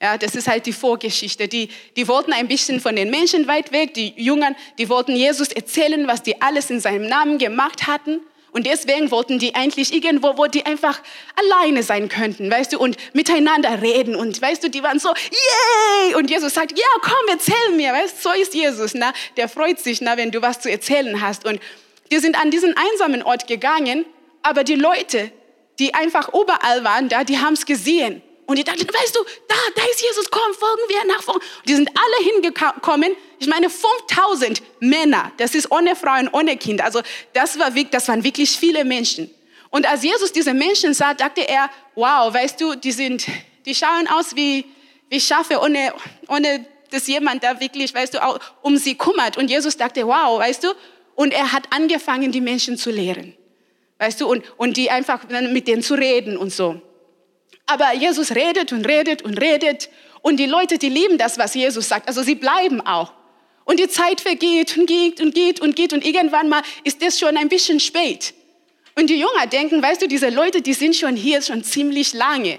Ja, 0.00 0.18
das 0.18 0.34
ist 0.34 0.48
halt 0.48 0.66
die 0.66 0.72
Vorgeschichte. 0.72 1.46
Die, 1.46 1.68
die 1.96 2.08
wollten 2.08 2.32
ein 2.32 2.48
bisschen 2.48 2.80
von 2.80 2.96
den 2.96 3.08
Menschen 3.08 3.46
weit 3.46 3.70
weg. 3.70 3.94
Die 3.94 4.12
Jüngern, 4.16 4.56
die 4.78 4.88
wollten 4.88 5.14
Jesus 5.14 5.48
erzählen, 5.48 6.08
was 6.08 6.22
die 6.22 6.42
alles 6.42 6.70
in 6.70 6.80
seinem 6.80 7.08
Namen 7.08 7.38
gemacht 7.38 7.86
hatten. 7.86 8.20
Und 8.52 8.66
deswegen 8.66 9.10
wollten 9.10 9.38
die 9.38 9.54
eigentlich 9.54 9.92
irgendwo, 9.94 10.36
wo 10.36 10.46
die 10.46 10.66
einfach 10.66 11.00
alleine 11.36 11.82
sein 11.82 12.08
könnten, 12.08 12.50
weißt 12.50 12.74
du, 12.74 12.78
und 12.78 12.96
miteinander 13.14 13.80
reden. 13.80 14.14
Und 14.14 14.40
weißt 14.40 14.62
du, 14.62 14.68
die 14.68 14.82
waren 14.82 14.98
so, 14.98 15.08
yay! 15.08 16.14
Und 16.14 16.30
Jesus 16.30 16.54
sagt, 16.54 16.78
ja, 16.78 16.84
komm, 17.00 17.28
erzähl 17.30 17.76
mir, 17.76 17.92
weißt 17.92 18.24
du, 18.24 18.28
so 18.28 18.34
ist 18.40 18.54
Jesus, 18.54 18.92
na, 18.94 19.12
der 19.38 19.48
freut 19.48 19.80
sich, 19.80 20.02
na, 20.02 20.18
wenn 20.18 20.30
du 20.30 20.42
was 20.42 20.60
zu 20.60 20.70
erzählen 20.70 21.22
hast. 21.22 21.46
Und 21.46 21.60
die 22.10 22.18
sind 22.18 22.38
an 22.38 22.50
diesen 22.50 22.74
einsamen 22.76 23.22
Ort 23.22 23.46
gegangen 23.46 24.04
Aber 24.42 24.64
die 24.64 24.74
Leute, 24.74 25.32
die 25.78 25.94
einfach 25.94 26.28
überall 26.28 26.84
waren 26.84 27.08
da, 27.08 27.24
die 27.24 27.38
haben 27.38 27.54
es 27.54 27.64
gesehen. 27.64 28.22
Und 28.52 28.58
die 28.58 28.64
dachten, 28.64 28.86
weißt 28.86 29.16
du, 29.16 29.20
da, 29.48 29.54
da 29.74 29.82
ist 29.90 30.02
Jesus, 30.02 30.30
komm, 30.30 30.52
folgen 30.52 30.82
wir 30.86 31.06
nach 31.06 31.22
vorne. 31.22 31.40
Die 31.66 31.74
sind 31.74 31.88
alle 31.88 32.30
hingekommen. 32.30 33.16
Ich 33.38 33.46
meine, 33.46 33.70
5000 33.70 34.62
Männer, 34.78 35.32
das 35.38 35.54
ist 35.54 35.70
ohne 35.70 35.96
Frauen, 35.96 36.28
ohne 36.30 36.58
Kinder. 36.58 36.84
Also 36.84 37.00
das, 37.32 37.58
war, 37.58 37.70
das 37.70 38.08
waren 38.08 38.22
wirklich 38.22 38.50
viele 38.50 38.84
Menschen. 38.84 39.30
Und 39.70 39.88
als 39.88 40.02
Jesus 40.02 40.32
diese 40.32 40.52
Menschen 40.52 40.92
sah, 40.92 41.14
dachte 41.14 41.48
er, 41.48 41.70
wow, 41.94 42.34
weißt 42.34 42.60
du, 42.60 42.74
die, 42.74 42.92
sind, 42.92 43.24
die 43.64 43.74
schauen 43.74 44.06
aus 44.06 44.36
wie, 44.36 44.66
wie 45.08 45.18
Schafe, 45.18 45.58
ohne, 45.58 45.94
ohne 46.28 46.66
dass 46.90 47.06
jemand 47.06 47.42
da 47.42 47.58
wirklich, 47.58 47.94
weißt 47.94 48.12
du, 48.12 48.22
auch 48.22 48.38
um 48.60 48.76
sie 48.76 48.96
kümmert. 48.96 49.38
Und 49.38 49.48
Jesus 49.48 49.78
dachte, 49.78 50.06
wow, 50.06 50.38
weißt 50.38 50.64
du, 50.64 50.74
und 51.14 51.32
er 51.32 51.52
hat 51.52 51.68
angefangen, 51.70 52.30
die 52.32 52.42
Menschen 52.42 52.76
zu 52.76 52.90
lehren. 52.90 53.34
Weißt 53.98 54.20
du, 54.20 54.28
und, 54.28 54.44
und 54.58 54.76
die 54.76 54.90
einfach 54.90 55.26
mit 55.30 55.68
denen 55.68 55.82
zu 55.82 55.94
reden 55.94 56.36
und 56.36 56.52
so. 56.52 56.82
Aber 57.66 57.92
Jesus 57.94 58.34
redet 58.34 58.72
und 58.72 58.86
redet 58.86 59.22
und 59.22 59.40
redet. 59.40 59.88
Und 60.20 60.38
die 60.38 60.46
Leute, 60.46 60.78
die 60.78 60.88
lieben 60.88 61.18
das, 61.18 61.38
was 61.38 61.54
Jesus 61.54 61.88
sagt. 61.88 62.08
Also 62.08 62.22
sie 62.22 62.34
bleiben 62.34 62.80
auch. 62.80 63.12
Und 63.64 63.78
die 63.78 63.88
Zeit 63.88 64.20
vergeht 64.20 64.76
und 64.76 64.86
geht 64.86 65.20
und 65.20 65.34
geht 65.34 65.60
und 65.60 65.76
geht. 65.76 65.92
Und 65.92 66.04
irgendwann 66.04 66.48
mal 66.48 66.62
ist 66.84 67.02
das 67.02 67.18
schon 67.18 67.36
ein 67.36 67.48
bisschen 67.48 67.80
spät. 67.80 68.34
Und 68.94 69.08
die 69.08 69.18
Jünger 69.18 69.46
denken, 69.46 69.82
weißt 69.82 70.02
du, 70.02 70.08
diese 70.08 70.28
Leute, 70.28 70.60
die 70.60 70.74
sind 70.74 70.96
schon 70.96 71.16
hier 71.16 71.40
schon 71.42 71.64
ziemlich 71.64 72.12
lange. 72.12 72.58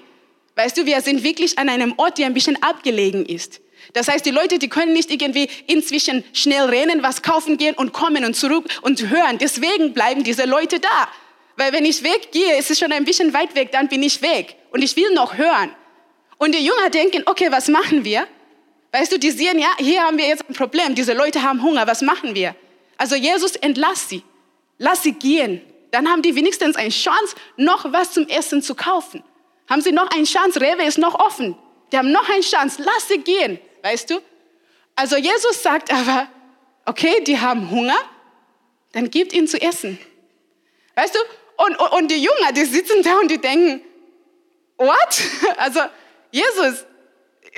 Weißt 0.55 0.77
du, 0.77 0.85
wir 0.85 1.01
sind 1.01 1.23
wirklich 1.23 1.57
an 1.57 1.69
einem 1.69 1.93
Ort, 1.97 2.17
der 2.17 2.27
ein 2.27 2.33
bisschen 2.33 2.61
abgelegen 2.61 3.25
ist. 3.25 3.59
Das 3.93 4.07
heißt, 4.07 4.25
die 4.25 4.31
Leute, 4.31 4.59
die 4.59 4.69
können 4.69 4.93
nicht 4.93 5.11
irgendwie 5.11 5.49
inzwischen 5.67 6.23
schnell 6.33 6.65
rennen, 6.65 7.03
was 7.03 7.21
kaufen 7.21 7.57
gehen 7.57 7.75
und 7.75 7.91
kommen 7.91 8.23
und 8.23 8.35
zurück 8.35 8.65
und 8.81 9.09
hören. 9.09 9.37
Deswegen 9.39 9.93
bleiben 9.93 10.23
diese 10.23 10.45
Leute 10.45 10.79
da. 10.79 11.07
Weil 11.55 11.71
wenn 11.73 11.85
ich 11.85 12.03
weggehe, 12.03 12.57
ist 12.57 12.71
es 12.71 12.79
schon 12.79 12.91
ein 12.91 13.05
bisschen 13.05 13.33
weit 13.33 13.55
weg, 13.55 13.71
dann 13.71 13.87
bin 13.87 14.01
ich 14.01 14.21
weg. 14.21 14.55
Und 14.71 14.81
ich 14.81 14.95
will 14.95 15.13
noch 15.13 15.37
hören. 15.37 15.75
Und 16.37 16.55
die 16.55 16.65
Jünger 16.65 16.89
denken, 16.89 17.23
okay, 17.25 17.51
was 17.51 17.67
machen 17.67 18.03
wir? 18.03 18.27
Weißt 18.91 19.11
du, 19.11 19.17
die 19.17 19.31
sehen, 19.31 19.59
ja, 19.59 19.69
hier 19.77 20.03
haben 20.03 20.17
wir 20.17 20.27
jetzt 20.27 20.47
ein 20.49 20.53
Problem. 20.53 20.95
Diese 20.95 21.13
Leute 21.13 21.41
haben 21.41 21.61
Hunger, 21.61 21.87
was 21.87 22.01
machen 22.01 22.35
wir? 22.35 22.55
Also 22.97 23.15
Jesus, 23.15 23.55
entlass 23.55 24.09
sie. 24.09 24.23
Lass 24.77 25.03
sie 25.03 25.13
gehen. 25.13 25.61
Dann 25.91 26.07
haben 26.07 26.21
die 26.21 26.35
wenigstens 26.35 26.75
eine 26.75 26.89
Chance, 26.89 27.35
noch 27.55 27.91
was 27.91 28.11
zum 28.11 28.27
Essen 28.27 28.61
zu 28.61 28.75
kaufen. 28.75 29.23
Haben 29.69 29.81
sie 29.81 29.91
noch 29.91 30.09
eine 30.11 30.25
Chance? 30.25 30.59
Rewe 30.59 30.83
ist 30.83 30.97
noch 30.97 31.15
offen. 31.15 31.55
Die 31.91 31.97
haben 31.97 32.11
noch 32.11 32.27
eine 32.29 32.41
Chance. 32.41 32.81
Lass 32.83 33.07
sie 33.07 33.19
gehen. 33.19 33.59
Weißt 33.81 34.09
du? 34.09 34.19
Also 34.95 35.17
Jesus 35.17 35.61
sagt 35.61 35.91
aber, 35.91 36.27
okay, 36.85 37.23
die 37.23 37.39
haben 37.39 37.69
Hunger, 37.69 37.97
dann 38.91 39.09
gebt 39.09 39.33
ihnen 39.33 39.47
zu 39.47 39.61
essen. 39.61 39.97
Weißt 40.95 41.15
du? 41.15 41.19
Und, 41.65 41.79
und, 41.79 41.91
und 41.93 42.11
die 42.11 42.21
Jünger, 42.21 42.51
die 42.53 42.65
sitzen 42.65 43.01
da 43.03 43.19
und 43.19 43.29
die 43.31 43.37
denken, 43.39 43.81
what? 44.77 45.21
Also, 45.57 45.79
Jesus, 46.31 46.85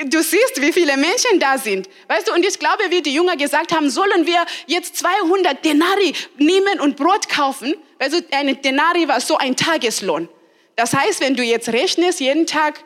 du 0.05 0.21
siehst, 0.21 0.61
wie 0.61 0.71
viele 0.71 0.97
Menschen 0.97 1.39
da 1.39 1.57
sind. 1.57 1.89
Weißt 2.07 2.27
du, 2.27 2.33
und 2.33 2.45
ich 2.45 2.59
glaube, 2.59 2.83
wie 2.89 3.01
die 3.01 3.13
Jünger 3.13 3.35
gesagt 3.35 3.73
haben, 3.73 3.89
sollen 3.89 4.25
wir 4.25 4.45
jetzt 4.67 4.97
200 4.97 5.63
Denari 5.63 6.13
nehmen 6.37 6.79
und 6.81 6.97
Brot 6.97 7.29
kaufen? 7.29 7.75
Also, 7.97 8.19
ein 8.31 8.61
Denari 8.61 9.07
war 9.07 9.21
so 9.21 9.37
ein 9.37 9.55
Tageslohn. 9.55 10.29
Das 10.75 10.93
heißt, 10.93 11.21
wenn 11.21 11.35
du 11.35 11.43
jetzt 11.43 11.69
rechnest, 11.69 12.19
jeden 12.19 12.45
Tag 12.45 12.83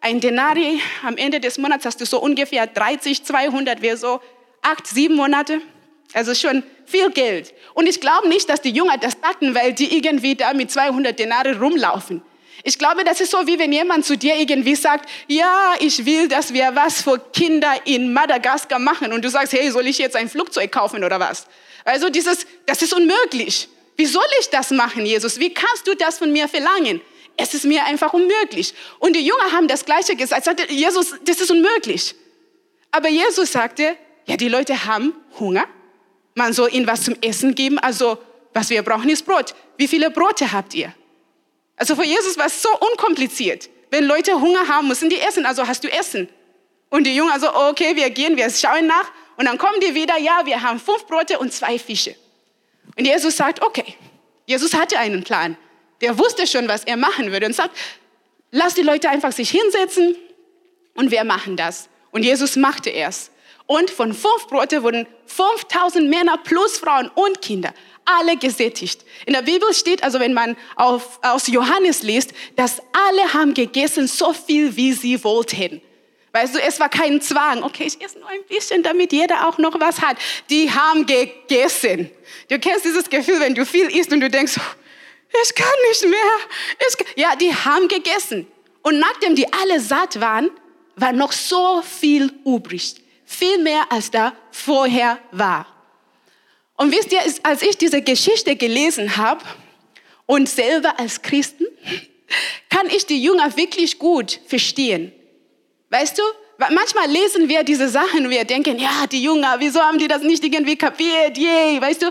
ein 0.00 0.20
Denari, 0.20 0.80
am 1.02 1.16
Ende 1.16 1.40
des 1.40 1.58
Monats 1.58 1.84
hast 1.84 2.00
du 2.00 2.06
so 2.06 2.20
ungefähr 2.20 2.66
30, 2.66 3.24
200, 3.24 3.82
wäre 3.82 3.96
so 3.96 4.20
acht, 4.62 4.86
sieben 4.86 5.16
Monate. 5.16 5.60
Also 6.12 6.34
schon 6.34 6.62
viel 6.84 7.10
Geld. 7.10 7.54
Und 7.74 7.88
ich 7.88 8.00
glaube 8.00 8.28
nicht, 8.28 8.48
dass 8.48 8.60
die 8.60 8.70
Jünger 8.70 8.98
das 8.98 9.14
hatten, 9.22 9.54
weil 9.54 9.72
die 9.72 9.96
irgendwie 9.96 10.34
da 10.34 10.52
mit 10.52 10.70
200 10.70 11.18
Denare 11.18 11.58
rumlaufen. 11.58 12.22
Ich 12.64 12.78
glaube, 12.78 13.02
das 13.02 13.20
ist 13.20 13.30
so, 13.30 13.46
wie 13.46 13.58
wenn 13.58 13.72
jemand 13.72 14.04
zu 14.04 14.16
dir 14.16 14.36
irgendwie 14.36 14.76
sagt, 14.76 15.08
ja, 15.26 15.74
ich 15.80 16.04
will, 16.04 16.28
dass 16.28 16.52
wir 16.52 16.70
was 16.74 17.02
für 17.02 17.18
Kinder 17.32 17.74
in 17.84 18.12
Madagaskar 18.12 18.78
machen. 18.78 19.12
Und 19.12 19.24
du 19.24 19.30
sagst, 19.30 19.52
hey, 19.52 19.70
soll 19.70 19.86
ich 19.88 19.98
jetzt 19.98 20.14
ein 20.14 20.28
Flugzeug 20.28 20.70
kaufen 20.70 21.02
oder 21.02 21.18
was? 21.18 21.46
Also 21.84 22.08
dieses, 22.08 22.46
das 22.66 22.82
ist 22.82 22.92
unmöglich. 22.92 23.68
Wie 23.96 24.06
soll 24.06 24.22
ich 24.40 24.48
das 24.50 24.70
machen, 24.70 25.04
Jesus? 25.04 25.40
Wie 25.40 25.52
kannst 25.52 25.86
du 25.88 25.94
das 25.94 26.18
von 26.18 26.30
mir 26.30 26.46
verlangen? 26.46 27.00
Es 27.36 27.54
ist 27.54 27.64
mir 27.64 27.84
einfach 27.84 28.12
unmöglich. 28.12 28.74
Und 28.98 29.16
die 29.16 29.26
Jünger 29.26 29.52
haben 29.52 29.66
das 29.66 29.84
Gleiche 29.84 30.14
gesagt. 30.14 30.44
Sagte, 30.44 30.70
Jesus, 30.72 31.14
das 31.24 31.40
ist 31.40 31.50
unmöglich. 31.50 32.14
Aber 32.90 33.08
Jesus 33.08 33.50
sagte, 33.50 33.96
ja, 34.26 34.36
die 34.36 34.48
Leute 34.48 34.84
haben 34.84 35.14
Hunger 35.40 35.64
man 36.34 36.52
soll 36.52 36.72
ihnen 36.72 36.86
was 36.86 37.02
zum 37.02 37.16
Essen 37.20 37.54
geben. 37.54 37.78
Also, 37.78 38.18
was 38.52 38.70
wir 38.70 38.82
brauchen, 38.82 39.08
ist 39.08 39.24
Brot. 39.24 39.54
Wie 39.76 39.88
viele 39.88 40.10
Brote 40.10 40.52
habt 40.52 40.74
ihr? 40.74 40.94
Also 41.76 41.96
für 41.96 42.04
Jesus 42.04 42.36
war 42.36 42.46
es 42.46 42.62
so 42.62 42.68
unkompliziert. 42.92 43.68
Wenn 43.90 44.04
Leute 44.04 44.40
Hunger 44.40 44.68
haben, 44.68 44.88
müssen 44.88 45.10
die 45.10 45.18
essen. 45.18 45.46
Also 45.46 45.66
hast 45.66 45.84
du 45.84 45.88
Essen. 45.90 46.28
Und 46.90 47.04
die 47.04 47.14
Jungen 47.14 47.32
also, 47.32 47.54
okay, 47.54 47.96
wir 47.96 48.10
gehen, 48.10 48.36
wir 48.36 48.50
schauen 48.50 48.86
nach. 48.86 49.10
Und 49.36 49.46
dann 49.46 49.58
kommen 49.58 49.80
die 49.80 49.94
wieder, 49.94 50.18
ja, 50.18 50.42
wir 50.44 50.62
haben 50.62 50.78
fünf 50.78 51.06
Brote 51.06 51.38
und 51.38 51.52
zwei 51.52 51.78
Fische. 51.78 52.14
Und 52.96 53.06
Jesus 53.06 53.36
sagt, 53.36 53.62
okay. 53.62 53.96
Jesus 54.46 54.74
hatte 54.74 54.98
einen 54.98 55.24
Plan. 55.24 55.56
Der 56.00 56.18
wusste 56.18 56.46
schon, 56.46 56.68
was 56.68 56.84
er 56.84 56.96
machen 56.96 57.32
würde 57.32 57.46
und 57.46 57.54
sagt, 57.54 57.76
lass 58.50 58.74
die 58.74 58.82
Leute 58.82 59.08
einfach 59.08 59.32
sich 59.32 59.50
hinsetzen 59.50 60.16
und 60.94 61.10
wir 61.10 61.24
machen 61.24 61.56
das. 61.56 61.88
Und 62.10 62.24
Jesus 62.24 62.56
machte 62.56 62.92
es. 62.92 63.30
Und 63.66 63.90
von 63.90 64.12
fünf 64.12 64.48
Brote 64.48 64.82
wurden 64.82 65.06
5000 65.36 66.08
Männer 66.08 66.38
plus 66.38 66.78
Frauen 66.78 67.10
und 67.14 67.40
Kinder 67.40 67.72
alle 68.04 68.36
gesättigt. 68.36 69.04
In 69.26 69.32
der 69.32 69.42
Bibel 69.42 69.72
steht, 69.72 70.02
also 70.02 70.20
wenn 70.20 70.34
man 70.34 70.56
auf, 70.76 71.18
aus 71.22 71.46
Johannes 71.46 72.02
liest, 72.02 72.32
dass 72.56 72.80
alle 72.92 73.32
haben 73.32 73.54
gegessen 73.54 74.06
so 74.06 74.32
viel, 74.32 74.76
wie 74.76 74.92
sie 74.92 75.22
wollten. 75.22 75.80
Weißt 76.32 76.54
du, 76.54 76.60
es 76.60 76.80
war 76.80 76.88
kein 76.88 77.20
Zwang. 77.20 77.62
Okay, 77.62 77.84
ich 77.86 78.00
esse 78.00 78.18
nur 78.18 78.28
ein 78.28 78.42
bisschen, 78.48 78.82
damit 78.82 79.12
jeder 79.12 79.48
auch 79.48 79.58
noch 79.58 79.78
was 79.78 80.00
hat. 80.00 80.16
Die 80.48 80.70
haben 80.70 81.04
gegessen. 81.04 82.10
Du 82.48 82.58
kennst 82.58 82.84
dieses 82.84 83.08
Gefühl, 83.08 83.38
wenn 83.40 83.54
du 83.54 83.66
viel 83.66 83.86
isst 83.94 84.12
und 84.12 84.20
du 84.20 84.30
denkst, 84.30 84.58
ich 85.44 85.54
kann 85.54 85.66
nicht 85.90 86.04
mehr. 86.04 86.88
Ich 86.88 87.16
ja, 87.16 87.36
die 87.36 87.54
haben 87.54 87.86
gegessen. 87.88 88.46
Und 88.82 88.98
nachdem 88.98 89.34
die 89.34 89.50
alle 89.52 89.78
satt 89.78 90.20
waren, 90.20 90.50
war 90.96 91.12
noch 91.12 91.32
so 91.32 91.82
viel 91.82 92.32
übrig 92.44 93.01
viel 93.32 93.58
mehr 93.58 93.90
als 93.90 94.10
da 94.10 94.32
vorher 94.50 95.18
war. 95.30 95.66
Und 96.76 96.92
wisst 96.92 97.12
ihr, 97.12 97.20
als 97.42 97.62
ich 97.62 97.76
diese 97.76 98.02
Geschichte 98.02 98.56
gelesen 98.56 99.16
habe 99.16 99.44
und 100.26 100.48
selber 100.48 100.98
als 100.98 101.22
Christen, 101.22 101.66
kann 102.70 102.86
ich 102.88 103.06
die 103.06 103.22
Jünger 103.22 103.56
wirklich 103.56 103.98
gut 103.98 104.40
verstehen. 104.46 105.12
Weißt 105.90 106.18
du, 106.18 106.22
manchmal 106.70 107.10
lesen 107.10 107.48
wir 107.48 107.62
diese 107.62 107.88
Sachen 107.88 108.30
wir 108.30 108.44
denken, 108.44 108.78
ja, 108.78 109.06
die 109.10 109.22
Jünger, 109.22 109.56
wieso 109.58 109.80
haben 109.80 109.98
die 109.98 110.08
das 110.08 110.22
nicht 110.22 110.42
irgendwie 110.44 110.76
kapiert? 110.76 111.36
Yay, 111.36 111.80
weißt 111.80 112.02
du? 112.02 112.06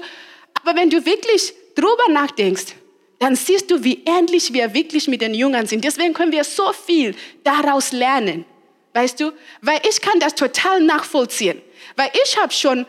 Aber 0.61 0.75
wenn 0.79 0.89
du 0.89 1.03
wirklich 1.05 1.53
drüber 1.75 2.09
nachdenkst, 2.09 2.75
dann 3.19 3.35
siehst 3.35 3.69
du, 3.69 3.83
wie 3.83 4.03
ähnlich 4.05 4.53
wir 4.53 4.73
wirklich 4.73 5.07
mit 5.07 5.21
den 5.21 5.33
Jüngern 5.33 5.67
sind. 5.67 5.83
Deswegen 5.83 6.13
können 6.13 6.31
wir 6.31 6.43
so 6.43 6.73
viel 6.73 7.15
daraus 7.43 7.91
lernen. 7.91 8.45
Weißt 8.93 9.19
du? 9.19 9.31
Weil 9.61 9.81
ich 9.89 10.01
kann 10.01 10.19
das 10.19 10.35
total 10.35 10.81
nachvollziehen. 10.81 11.61
Weil 11.95 12.11
ich 12.23 12.37
habe 12.37 12.51
schon, 12.51 12.85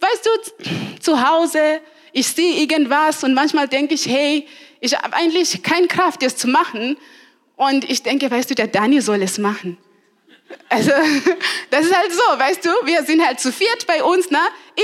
weißt 0.00 0.26
du, 0.26 1.00
zu 1.00 1.28
Hause, 1.28 1.80
ich 2.12 2.28
sehe 2.28 2.60
irgendwas 2.60 3.24
und 3.24 3.34
manchmal 3.34 3.68
denke 3.68 3.94
ich, 3.94 4.06
hey, 4.06 4.46
ich 4.80 4.96
habe 4.96 5.14
eigentlich 5.14 5.62
keine 5.62 5.88
Kraft, 5.88 6.22
das 6.22 6.36
zu 6.36 6.48
machen. 6.48 6.96
Und 7.56 7.88
ich 7.90 8.02
denke, 8.02 8.30
weißt 8.30 8.50
du, 8.50 8.54
der 8.54 8.68
Dani 8.68 9.00
soll 9.00 9.22
es 9.22 9.38
machen. 9.38 9.78
Also, 10.68 10.90
das 11.70 11.86
ist 11.86 11.96
halt 11.96 12.12
so, 12.12 12.38
weißt 12.38 12.64
du, 12.64 12.70
wir 12.84 13.02
sind 13.04 13.24
halt 13.24 13.40
zu 13.40 13.52
viert 13.52 13.86
bei 13.86 14.02
uns, 14.02 14.30
ne? 14.30 14.40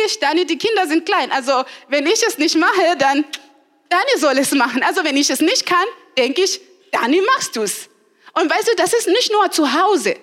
Ich, 0.06 0.18
Dani, 0.18 0.44
die 0.44 0.58
Kinder 0.58 0.86
sind 0.86 1.06
klein. 1.06 1.30
Also, 1.30 1.64
wenn 1.88 2.06
ich 2.06 2.22
es 2.26 2.38
nicht 2.38 2.56
mache, 2.56 2.96
dann 2.98 3.24
Dani 3.88 4.18
soll 4.18 4.38
es 4.38 4.52
machen. 4.52 4.82
Also, 4.82 5.04
wenn 5.04 5.16
ich 5.16 5.30
es 5.30 5.40
nicht 5.40 5.66
kann, 5.66 5.86
denke 6.18 6.42
ich, 6.42 6.60
Dani, 6.90 7.22
machst 7.34 7.56
du 7.56 7.62
es. 7.62 7.88
Und 8.34 8.50
weißt 8.50 8.68
du, 8.68 8.74
das 8.76 8.92
ist 8.92 9.08
nicht 9.08 9.30
nur 9.32 9.50
zu 9.50 9.72
Hause. 9.72 10.16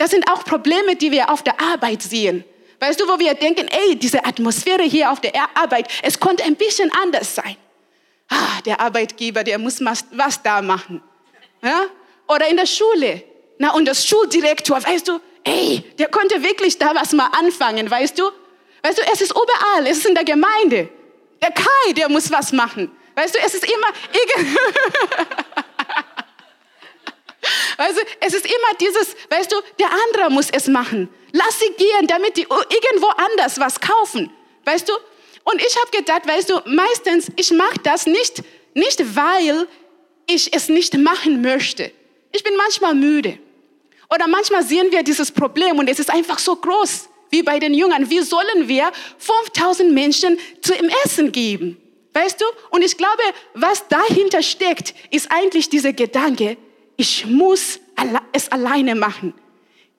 Das 0.00 0.12
sind 0.12 0.26
auch 0.30 0.44
Probleme, 0.44 0.96
die 0.96 1.10
wir 1.10 1.28
auf 1.28 1.42
der 1.42 1.60
Arbeit 1.60 2.00
sehen. 2.00 2.42
Weißt 2.78 2.98
du, 2.98 3.06
wo 3.06 3.18
wir 3.18 3.34
denken, 3.34 3.68
ey, 3.68 3.96
diese 3.96 4.24
Atmosphäre 4.24 4.82
hier 4.82 5.12
auf 5.12 5.20
der 5.20 5.34
Arbeit, 5.54 5.88
es 6.02 6.18
konnte 6.18 6.42
ein 6.42 6.56
bisschen 6.56 6.90
anders 7.02 7.34
sein. 7.34 7.54
Ah, 8.30 8.62
der 8.64 8.80
Arbeitgeber, 8.80 9.44
der 9.44 9.58
muss 9.58 9.84
was 9.84 10.42
da 10.42 10.62
machen. 10.62 11.02
Ja? 11.62 11.82
Oder 12.28 12.48
in 12.48 12.56
der 12.56 12.64
Schule. 12.64 13.22
Na, 13.58 13.74
und 13.74 13.84
der 13.84 13.94
Schuldirektor, 13.94 14.82
weißt 14.82 15.06
du, 15.06 15.20
ey, 15.44 15.84
der 15.98 16.08
konnte 16.08 16.42
wirklich 16.42 16.78
da 16.78 16.94
was 16.94 17.12
mal 17.12 17.28
anfangen, 17.38 17.90
weißt 17.90 18.18
du? 18.18 18.30
Weißt 18.82 18.96
du, 18.96 19.02
es 19.12 19.20
ist 19.20 19.32
überall, 19.32 19.86
es 19.86 19.98
ist 19.98 20.06
in 20.06 20.14
der 20.14 20.24
Gemeinde. 20.24 20.88
Der 21.42 21.50
Kai, 21.50 21.92
der 21.94 22.08
muss 22.08 22.32
was 22.32 22.52
machen. 22.52 22.90
Weißt 23.16 23.34
du, 23.34 23.38
es 23.44 23.52
ist 23.52 23.64
immer... 23.64 23.88
Also 27.76 28.00
es 28.20 28.34
ist 28.34 28.46
immer 28.46 28.78
dieses, 28.80 29.16
weißt 29.28 29.52
du, 29.52 29.56
der 29.78 29.88
andere 30.06 30.30
muss 30.30 30.50
es 30.50 30.66
machen. 30.68 31.08
Lass 31.32 31.60
sie 31.60 31.72
gehen, 31.76 32.06
damit 32.06 32.36
die 32.36 32.42
irgendwo 32.42 33.08
anders 33.08 33.60
was 33.60 33.80
kaufen. 33.80 34.30
Weißt 34.64 34.88
du? 34.88 34.92
Und 35.44 35.60
ich 35.60 35.76
habe 35.76 35.96
gedacht, 35.96 36.26
weißt 36.26 36.50
du, 36.50 36.60
meistens, 36.66 37.28
ich 37.36 37.50
mache 37.50 37.78
das 37.82 38.06
nicht, 38.06 38.42
Nicht 38.74 39.16
weil 39.16 39.66
ich 40.26 40.54
es 40.54 40.68
nicht 40.68 40.96
machen 40.96 41.42
möchte. 41.42 41.92
Ich 42.32 42.44
bin 42.44 42.54
manchmal 42.56 42.94
müde. 42.94 43.38
Oder 44.12 44.28
manchmal 44.28 44.62
sehen 44.62 44.90
wir 44.90 45.02
dieses 45.02 45.30
Problem 45.32 45.78
und 45.78 45.88
es 45.88 45.98
ist 45.98 46.10
einfach 46.10 46.38
so 46.38 46.56
groß, 46.56 47.08
wie 47.30 47.42
bei 47.42 47.58
den 47.58 47.74
Jüngern. 47.74 48.10
Wie 48.10 48.20
sollen 48.20 48.68
wir 48.68 48.90
5000 49.18 49.92
Menschen 49.92 50.38
zu 50.62 50.74
im 50.74 50.90
Essen 51.04 51.32
geben? 51.32 51.76
Weißt 52.12 52.40
du? 52.40 52.44
Und 52.70 52.82
ich 52.82 52.96
glaube, 52.96 53.22
was 53.54 53.86
dahinter 53.88 54.42
steckt, 54.42 54.94
ist 55.10 55.30
eigentlich 55.30 55.68
dieser 55.68 55.92
Gedanke, 55.92 56.56
ich 57.00 57.24
muss 57.24 57.80
es 58.34 58.52
alleine 58.52 58.94
machen. 58.94 59.32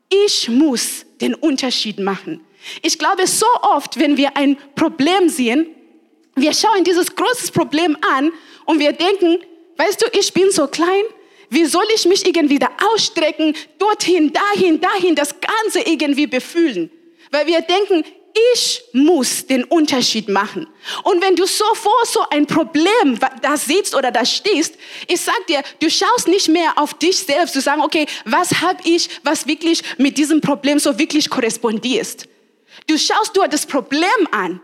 Ich 0.08 0.48
muss 0.48 1.04
den 1.20 1.34
Unterschied 1.34 2.00
machen. 2.00 2.42
Ich 2.84 3.00
glaube, 3.00 3.26
so 3.26 3.48
oft, 3.64 4.00
wenn 4.00 4.18
wir 4.18 4.38
ein 4.38 4.56
Problem 4.76 5.28
sehen, 5.28 5.66
wir 6.36 6.54
schauen 6.54 6.84
dieses 6.84 7.16
große 7.16 7.52
Problem 7.54 7.98
an 8.18 8.32
und 8.66 8.78
wir 8.78 8.92
denken, 8.94 9.40
weißt 9.78 10.00
du, 10.00 10.06
ich 10.20 10.32
bin 10.32 10.52
so 10.52 10.68
klein, 10.68 11.04
wie 11.50 11.66
soll 11.66 11.86
ich 11.96 12.06
mich 12.06 12.24
irgendwie 12.24 12.60
da 12.60 12.70
ausstrecken, 12.94 13.56
dorthin, 13.80 14.32
dahin, 14.32 14.80
dahin, 14.80 15.16
das 15.16 15.34
Ganze 15.42 15.80
irgendwie 15.90 16.28
befühlen? 16.28 16.92
Weil 17.32 17.48
wir 17.48 17.62
denken, 17.62 18.06
ich 18.54 18.84
muss 18.94 19.46
den 19.48 19.64
Unterschied 19.64 20.30
machen. 20.30 20.68
Und 21.04 21.22
wenn 21.22 21.36
du 21.36 21.46
so 21.46 21.66
vor 21.76 22.06
so 22.06 22.22
ein 22.30 22.48
Problem 22.48 23.20
da 23.42 23.58
sitzt 23.58 23.96
oder 23.96 24.12
da 24.12 24.26
stehst, 24.26 24.76
ich 25.08 25.22
sag 25.22 25.48
dir, 25.48 25.62
du 25.80 25.90
schaust 25.90 26.28
nicht 26.28 26.50
mehr 26.50 26.78
auf 26.78 26.94
dich 26.94 27.18
selbst, 27.20 27.54
zu 27.54 27.62
sagen, 27.62 27.82
okay, 27.82 28.06
was 28.26 28.62
habe 28.62 28.80
ich, 28.84 29.10
was 29.24 29.48
wirklich 29.48 29.84
mit 29.98 30.18
diesem 30.18 30.42
Problem 30.42 30.80
so 30.80 30.98
wirklich 30.98 31.30
korrespondiert. 31.30 32.28
Du 32.88 32.98
schaust 32.98 33.36
dir 33.36 33.48
das 33.48 33.66
Problem 33.66 34.10
an. 34.32 34.62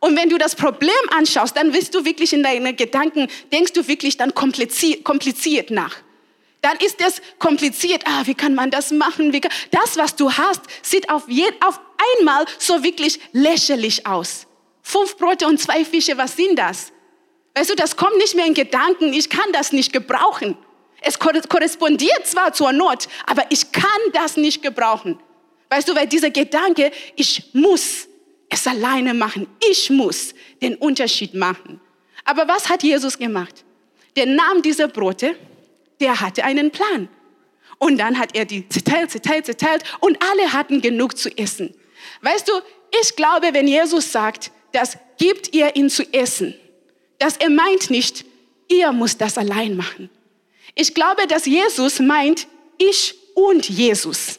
Und 0.00 0.16
wenn 0.16 0.30
du 0.30 0.38
das 0.38 0.56
Problem 0.56 0.90
anschaust, 1.16 1.56
dann 1.56 1.74
wirst 1.74 1.94
du 1.94 2.04
wirklich 2.04 2.32
in 2.32 2.42
deinen 2.42 2.74
Gedanken, 2.74 3.28
denkst 3.52 3.74
du 3.74 3.86
wirklich 3.86 4.16
dann 4.16 4.34
kompliziert 4.34 5.70
nach 5.70 5.96
dann 6.62 6.76
ist 6.78 7.00
es 7.00 7.22
kompliziert. 7.38 8.02
Ah, 8.06 8.22
wie 8.26 8.34
kann 8.34 8.54
man 8.54 8.70
das 8.70 8.90
machen? 8.90 9.32
Kann, 9.32 9.50
das, 9.70 9.96
was 9.96 10.16
du 10.16 10.32
hast, 10.32 10.62
sieht 10.82 11.08
auf, 11.08 11.28
je, 11.28 11.44
auf 11.60 11.80
einmal 12.18 12.44
so 12.58 12.82
wirklich 12.82 13.18
lächerlich 13.32 14.06
aus. 14.06 14.46
Fünf 14.82 15.16
Brote 15.16 15.46
und 15.46 15.60
zwei 15.60 15.84
Fische, 15.84 16.16
was 16.16 16.36
sind 16.36 16.58
das? 16.58 16.92
Weißt 17.54 17.70
du, 17.70 17.74
das 17.74 17.96
kommt 17.96 18.16
nicht 18.18 18.34
mehr 18.34 18.46
in 18.46 18.54
Gedanken, 18.54 19.12
ich 19.12 19.28
kann 19.28 19.52
das 19.52 19.72
nicht 19.72 19.92
gebrauchen. 19.92 20.56
Es 21.02 21.18
korrespondiert 21.18 22.26
zwar 22.26 22.52
zur 22.52 22.72
Not, 22.72 23.08
aber 23.26 23.44
ich 23.50 23.72
kann 23.72 24.00
das 24.12 24.36
nicht 24.36 24.62
gebrauchen. 24.62 25.18
Weißt 25.70 25.88
du, 25.88 25.94
weil 25.94 26.06
dieser 26.06 26.30
Gedanke, 26.30 26.90
ich 27.16 27.50
muss 27.54 28.08
es 28.48 28.66
alleine 28.66 29.14
machen, 29.14 29.46
ich 29.70 29.88
muss 29.88 30.34
den 30.60 30.74
Unterschied 30.76 31.34
machen. 31.34 31.80
Aber 32.24 32.46
was 32.48 32.68
hat 32.68 32.82
Jesus 32.82 33.18
gemacht? 33.18 33.64
Der 34.16 34.26
nahm 34.26 34.60
diese 34.62 34.88
Brote, 34.88 35.36
der 36.00 36.20
hatte 36.20 36.44
einen 36.44 36.70
Plan. 36.70 37.08
Und 37.78 37.98
dann 37.98 38.18
hat 38.18 38.34
er 38.34 38.44
die 38.44 38.68
zerteilt, 38.68 39.10
zerteilt, 39.10 39.46
zerteilt 39.46 39.84
und 40.00 40.18
alle 40.22 40.52
hatten 40.52 40.80
genug 40.80 41.16
zu 41.16 41.30
essen. 41.38 41.74
Weißt 42.22 42.48
du, 42.48 42.52
ich 43.00 43.16
glaube, 43.16 43.48
wenn 43.52 43.66
Jesus 43.66 44.12
sagt, 44.12 44.50
das 44.72 44.98
gibt 45.18 45.54
ihr 45.54 45.76
ihn 45.76 45.88
zu 45.88 46.02
essen, 46.12 46.54
dass 47.18 47.36
er 47.36 47.50
meint 47.50 47.90
nicht, 47.90 48.24
ihr 48.68 48.92
müsst 48.92 49.20
das 49.20 49.38
allein 49.38 49.76
machen. 49.76 50.10
Ich 50.74 50.94
glaube, 50.94 51.26
dass 51.26 51.46
Jesus 51.46 52.00
meint, 52.00 52.46
ich 52.78 53.14
und 53.34 53.68
Jesus. 53.68 54.38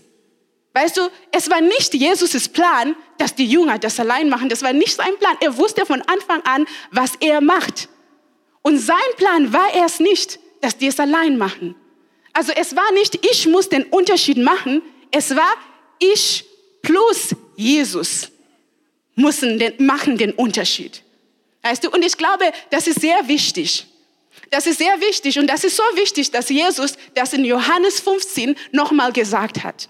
Weißt 0.74 0.98
du, 0.98 1.10
es 1.32 1.50
war 1.50 1.62
nicht 1.62 1.94
Jesus' 1.94 2.48
Plan, 2.48 2.96
dass 3.18 3.36
die 3.36 3.46
Jünger 3.46 3.78
das 3.78 4.00
allein 4.00 4.30
machen. 4.30 4.50
Das 4.50 4.64
war 4.64 4.72
nicht 4.72 4.96
sein 4.96 5.18
Plan. 5.20 5.36
Er 5.42 5.58
wusste 5.58 5.86
von 5.86 6.02
Anfang 6.04 6.42
an, 6.44 6.66
was 6.92 7.12
er 7.20 7.42
macht. 7.42 7.90
Und 8.62 8.78
sein 8.78 8.98
Plan 9.18 9.52
war 9.52 9.74
erst 9.74 10.00
nicht, 10.00 10.40
dass 10.62 10.78
die 10.78 10.88
es 10.88 11.00
allein 11.00 11.38
machen. 11.38 11.76
Also 12.34 12.52
es 12.56 12.76
war 12.76 12.92
nicht, 12.94 13.26
ich 13.26 13.48
muss 13.48 13.70
den 13.70 13.84
Unterschied 13.84 14.38
machen, 14.38 14.82
es 15.12 15.36
war 15.36 15.54
ich 16.00 16.46
plus 16.82 17.36
Jesus 17.56 18.30
müssen 19.16 19.60
den, 19.60 19.86
machen 19.86 20.18
den 20.18 20.32
Unterschied. 20.32 21.04
Weißt 21.62 21.84
du, 21.84 21.90
und 21.92 22.04
ich 22.04 22.18
glaube, 22.18 22.52
das 22.70 22.88
ist 22.88 23.02
sehr 23.02 23.28
wichtig. 23.28 23.86
Das 24.50 24.66
ist 24.66 24.80
sehr 24.80 25.00
wichtig 25.02 25.38
und 25.38 25.48
das 25.48 25.64
ist 25.64 25.78
so 25.78 25.84
wichtig, 25.96 26.32
dass 26.32 26.50
Jesus 26.50 26.96
das 27.14 27.34
in 27.34 27.46
Johannes 27.46 28.00
15 28.00 28.56
nochmal 28.72 29.14
gesagt 29.14 29.64
hat. 29.64 29.90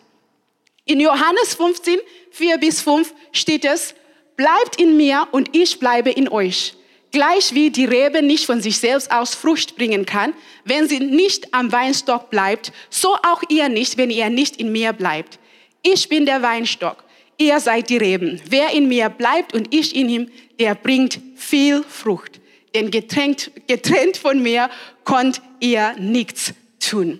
In 0.85 0.99
Johannes 0.99 1.55
15, 1.55 1.99
4 2.31 2.57
bis 2.57 2.81
5 2.81 3.13
steht 3.31 3.65
es, 3.65 3.95
bleibt 4.35 4.79
in 4.79 4.97
mir 4.97 5.27
und 5.31 5.55
ich 5.55 5.79
bleibe 5.79 6.11
in 6.11 6.27
euch. 6.27 6.73
Gleich 7.11 7.53
wie 7.53 7.69
die 7.71 7.85
Rebe 7.85 8.21
nicht 8.21 8.45
von 8.45 8.61
sich 8.61 8.77
selbst 8.77 9.11
aus 9.11 9.35
Frucht 9.35 9.75
bringen 9.75 10.05
kann, 10.05 10.33
wenn 10.63 10.87
sie 10.87 10.99
nicht 10.99 11.53
am 11.53 11.71
Weinstock 11.71 12.29
bleibt, 12.29 12.71
so 12.89 13.15
auch 13.15 13.43
ihr 13.49 13.67
nicht, 13.67 13.97
wenn 13.97 14.09
ihr 14.09 14.29
nicht 14.29 14.57
in 14.57 14.71
mir 14.71 14.93
bleibt. 14.93 15.37
Ich 15.81 16.07
bin 16.07 16.25
der 16.25 16.41
Weinstock, 16.41 17.03
ihr 17.37 17.59
seid 17.59 17.89
die 17.89 17.97
Reben. 17.97 18.39
Wer 18.47 18.71
in 18.73 18.87
mir 18.87 19.09
bleibt 19.09 19.53
und 19.53 19.73
ich 19.73 19.95
in 19.95 20.07
ihm, 20.07 20.31
der 20.59 20.75
bringt 20.75 21.19
viel 21.35 21.83
Frucht. 21.83 22.39
Denn 22.73 22.91
getrennt, 22.91 23.51
getrennt 23.67 24.15
von 24.15 24.41
mir 24.41 24.69
konnt 25.03 25.41
ihr 25.59 25.93
nichts 25.99 26.53
tun. 26.79 27.19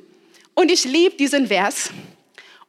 Und 0.54 0.72
ich 0.72 0.86
liebe 0.86 1.16
diesen 1.18 1.48
Vers, 1.48 1.92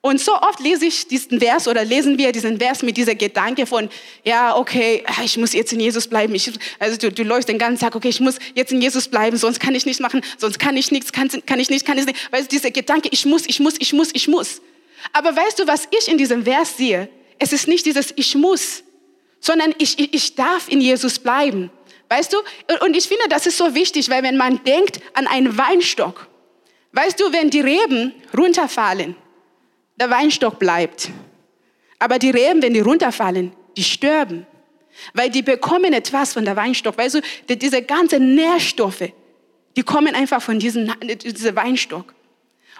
und 0.04 0.20
so 0.20 0.34
oft 0.34 0.58
lese 0.58 0.86
ich 0.86 1.06
diesen 1.06 1.38
Vers 1.38 1.68
oder 1.68 1.84
lesen 1.84 2.18
wir 2.18 2.32
diesen 2.32 2.58
Vers 2.58 2.82
mit 2.82 2.96
dieser 2.96 3.14
Gedanke 3.14 3.66
von, 3.66 3.88
ja, 4.24 4.56
okay, 4.56 5.04
ich 5.24 5.38
muss 5.38 5.52
jetzt 5.52 5.72
in 5.72 5.78
Jesus 5.78 6.08
bleiben. 6.08 6.34
Ich, 6.34 6.50
also 6.80 6.96
du, 6.98 7.12
du 7.12 7.22
läufst 7.22 7.48
den 7.48 7.56
ganzen 7.56 7.84
Tag, 7.84 7.94
okay, 7.94 8.08
ich 8.08 8.18
muss 8.18 8.34
jetzt 8.56 8.72
in 8.72 8.82
Jesus 8.82 9.06
bleiben, 9.06 9.36
sonst 9.36 9.60
kann 9.60 9.76
ich 9.76 9.86
nichts 9.86 10.00
machen, 10.00 10.20
sonst 10.38 10.58
kann 10.58 10.76
ich 10.76 10.90
nichts, 10.90 11.12
kann, 11.12 11.28
kann 11.46 11.60
ich 11.60 11.70
nicht, 11.70 11.86
kann 11.86 11.98
ich 11.98 12.06
nicht. 12.06 12.32
Weißt 12.32 12.50
du, 12.50 12.56
dieser 12.56 12.72
Gedanke, 12.72 13.10
ich 13.12 13.24
muss, 13.26 13.46
ich 13.46 13.60
muss, 13.60 13.74
ich 13.78 13.92
muss, 13.92 14.10
ich 14.12 14.26
muss. 14.26 14.60
Aber 15.12 15.36
weißt 15.36 15.60
du, 15.60 15.68
was 15.68 15.86
ich 15.96 16.08
in 16.08 16.18
diesem 16.18 16.42
Vers 16.42 16.76
sehe? 16.76 17.08
Es 17.38 17.52
ist 17.52 17.68
nicht 17.68 17.86
dieses 17.86 18.12
Ich 18.16 18.34
muss, 18.34 18.82
sondern 19.38 19.72
ich, 19.78 20.00
ich, 20.00 20.12
ich 20.12 20.34
darf 20.34 20.68
in 20.68 20.80
Jesus 20.80 21.20
bleiben. 21.20 21.70
Weißt 22.08 22.32
du? 22.32 22.38
Und 22.84 22.96
ich 22.96 23.06
finde, 23.06 23.28
das 23.28 23.46
ist 23.46 23.56
so 23.56 23.72
wichtig, 23.76 24.10
weil 24.10 24.24
wenn 24.24 24.36
man 24.36 24.64
denkt 24.64 25.00
an 25.14 25.28
einen 25.28 25.56
Weinstock, 25.56 26.26
weißt 26.90 27.20
du, 27.20 27.32
wenn 27.32 27.50
die 27.50 27.60
Reben 27.60 28.12
runterfallen, 28.36 29.14
der 29.96 30.10
Weinstock 30.10 30.58
bleibt. 30.58 31.10
Aber 31.98 32.18
die 32.18 32.30
Reben, 32.30 32.62
wenn 32.62 32.74
die 32.74 32.80
runterfallen, 32.80 33.52
die 33.76 33.84
sterben. 33.84 34.46
Weil 35.14 35.30
die 35.30 35.42
bekommen 35.42 35.92
etwas 35.92 36.32
von 36.32 36.44
der 36.44 36.56
Weinstock. 36.56 36.98
Weißt 36.98 37.14
du, 37.14 37.20
diese 37.48 37.82
ganzen 37.82 38.34
Nährstoffe, 38.34 39.12
die 39.76 39.82
kommen 39.82 40.14
einfach 40.14 40.42
von 40.42 40.58
diesem, 40.58 40.92
diesem 41.00 41.56
Weinstock. 41.56 42.14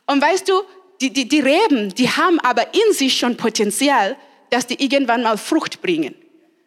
Und 0.07 0.21
weißt 0.21 0.49
du, 0.49 0.63
die, 1.01 1.11
die, 1.11 1.27
die 1.27 1.41
Reben, 1.41 1.95
die 1.95 2.09
haben 2.09 2.39
aber 2.41 2.75
in 2.75 2.93
sich 2.93 3.17
schon 3.17 3.37
Potenzial, 3.37 4.17
dass 4.51 4.67
die 4.67 4.83
irgendwann 4.83 5.23
mal 5.23 5.39
Frucht 5.39 5.81
bringen. 5.81 6.15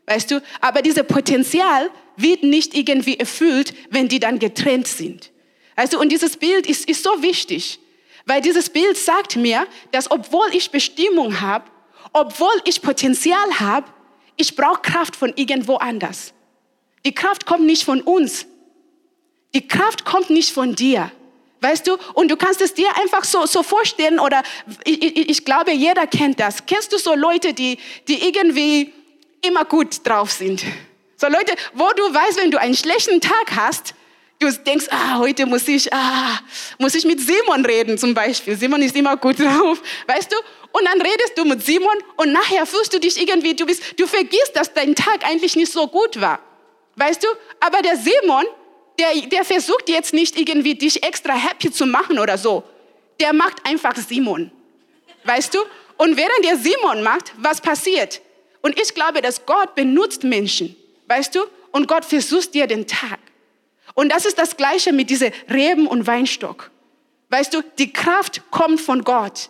Weißt 0.08 0.31
du, 0.31 0.41
aber 0.62 0.81
dieses 0.81 1.03
Potenzial 1.03 1.89
wird 2.17 2.43
nicht 2.43 2.75
irgendwie 2.75 3.19
erfüllt, 3.19 3.73
wenn 3.89 4.08
die 4.08 4.19
dann 4.19 4.39
getrennt 4.39 4.88
sind. 4.88 5.31
Weißt 5.75 5.93
du, 5.93 5.99
und 5.99 6.10
dieses 6.10 6.38
Bild 6.38 6.67
ist, 6.67 6.88
ist 6.88 7.03
so 7.03 7.21
wichtig. 7.21 7.79
Weil 8.25 8.41
dieses 8.41 8.69
Bild 8.69 8.97
sagt 8.97 9.35
mir, 9.35 9.67
dass 9.91 10.09
obwohl 10.09 10.47
ich 10.53 10.71
Bestimmung 10.71 11.41
habe, 11.41 11.65
obwohl 12.13 12.61
ich 12.65 12.81
Potenzial 12.81 13.59
habe, 13.59 13.88
ich 14.38 14.55
brauche 14.55 14.81
Kraft 14.81 15.15
von 15.15 15.33
irgendwo 15.35 15.75
anders. 15.75 16.33
Die 17.05 17.13
Kraft 17.13 17.45
kommt 17.45 17.65
nicht 17.65 17.83
von 17.83 18.01
uns. 18.01 18.45
Die 19.53 19.67
Kraft 19.67 20.05
kommt 20.05 20.29
nicht 20.29 20.51
von 20.51 20.75
dir. 20.75 21.11
Weißt 21.61 21.88
du? 21.88 21.97
Und 22.13 22.29
du 22.29 22.35
kannst 22.35 22.61
es 22.61 22.73
dir 22.73 22.89
einfach 22.97 23.23
so, 23.23 23.45
so 23.45 23.63
vorstellen 23.63 24.19
oder 24.19 24.43
ich, 24.83 25.01
ich, 25.01 25.29
ich 25.29 25.45
glaube, 25.45 25.71
jeder 25.71 26.05
kennt 26.07 26.39
das. 26.39 26.65
Kennst 26.65 26.91
du 26.91 26.97
so 26.97 27.15
Leute, 27.15 27.53
die, 27.53 27.77
die 28.07 28.27
irgendwie 28.27 28.93
immer 29.41 29.65
gut 29.65 30.05
drauf 30.05 30.31
sind? 30.31 30.63
So 31.17 31.27
Leute, 31.27 31.55
wo 31.73 31.88
du 31.95 32.03
weißt, 32.13 32.41
wenn 32.41 32.51
du 32.51 32.59
einen 32.59 32.75
schlechten 32.75 33.21
Tag 33.21 33.55
hast, 33.55 33.95
Du 34.38 34.52
denkst, 34.52 34.88
ah, 34.89 35.17
heute 35.19 35.45
muss 35.45 35.67
ich, 35.67 35.91
ah, 35.93 36.39
muss 36.78 36.93
ich 36.93 37.06
mit 37.06 37.21
Simon 37.21 37.65
reden 37.65 37.98
zum 37.98 38.13
Beispiel. 38.13 38.58
Simon 38.58 38.82
ist 38.82 38.95
immer 38.95 39.15
gut 39.15 39.39
drauf, 39.39 39.82
weißt 40.08 40.32
du? 40.32 40.36
Und 40.74 40.84
dann 40.84 41.00
redest 41.02 41.38
du 41.38 41.45
mit 41.45 41.65
Simon 41.65 41.95
und 42.17 42.34
nachher 42.34 42.65
fühlst 42.65 42.93
du 42.93 43.00
dich 43.00 43.17
irgendwie, 43.17 43.56
du 43.56 43.65
bist, 43.65 43.82
du 43.98 44.06
vergisst, 44.06 44.52
dass 44.54 44.74
dein 44.74 44.93
Tag 44.93 45.26
eigentlich 45.26 45.56
nicht 45.56 45.71
so 45.71 45.88
gut 45.88 46.19
war, 46.19 46.39
weißt 46.95 47.24
du? 47.24 47.28
Aber 47.62 47.82
der 47.82 47.95
Simon, 47.95 48.43
der, 49.00 49.21
der 49.21 49.45
versucht 49.45 49.88
jetzt 49.88 50.13
nicht 50.13 50.38
irgendwie 50.38 50.76
dich 50.76 51.02
extra 51.02 51.34
happy 51.34 51.71
zu 51.71 51.86
machen 51.86 52.19
oder 52.19 52.38
so. 52.38 52.63
Der 53.21 53.32
macht 53.32 53.65
einfach 53.65 53.95
Simon, 53.95 54.52
weißt 55.24 55.54
du? 55.54 55.60
Und 55.98 56.17
während 56.17 56.43
der 56.43 56.58
Simon 56.58 57.04
macht, 57.04 57.32
was 57.38 57.62
passiert? 57.62 58.21
Und 58.62 58.78
ich 58.78 58.93
glaube, 58.93 59.21
dass 59.21 59.45
Gott 59.45 59.76
benutzt 59.76 60.26
Menschen, 60.26 60.76
weißt 61.08 61.36
du? 61.36 61.45
Und 61.71 61.88
Gott 61.88 62.04
versucht 62.04 62.54
dir 62.54 62.67
den 62.67 62.86
Tag. 62.86 63.19
Und 63.95 64.10
das 64.10 64.25
ist 64.25 64.38
das 64.38 64.55
Gleiche 64.55 64.93
mit 64.93 65.10
diese 65.10 65.31
Reben 65.49 65.88
und 65.88 66.05
Weinstock. 66.05 66.69
Weißt 67.29 67.53
du, 67.53 67.63
die 67.79 67.91
Kraft 67.91 68.43
kommt 68.51 68.79
von 68.79 69.03
Gott. 69.03 69.49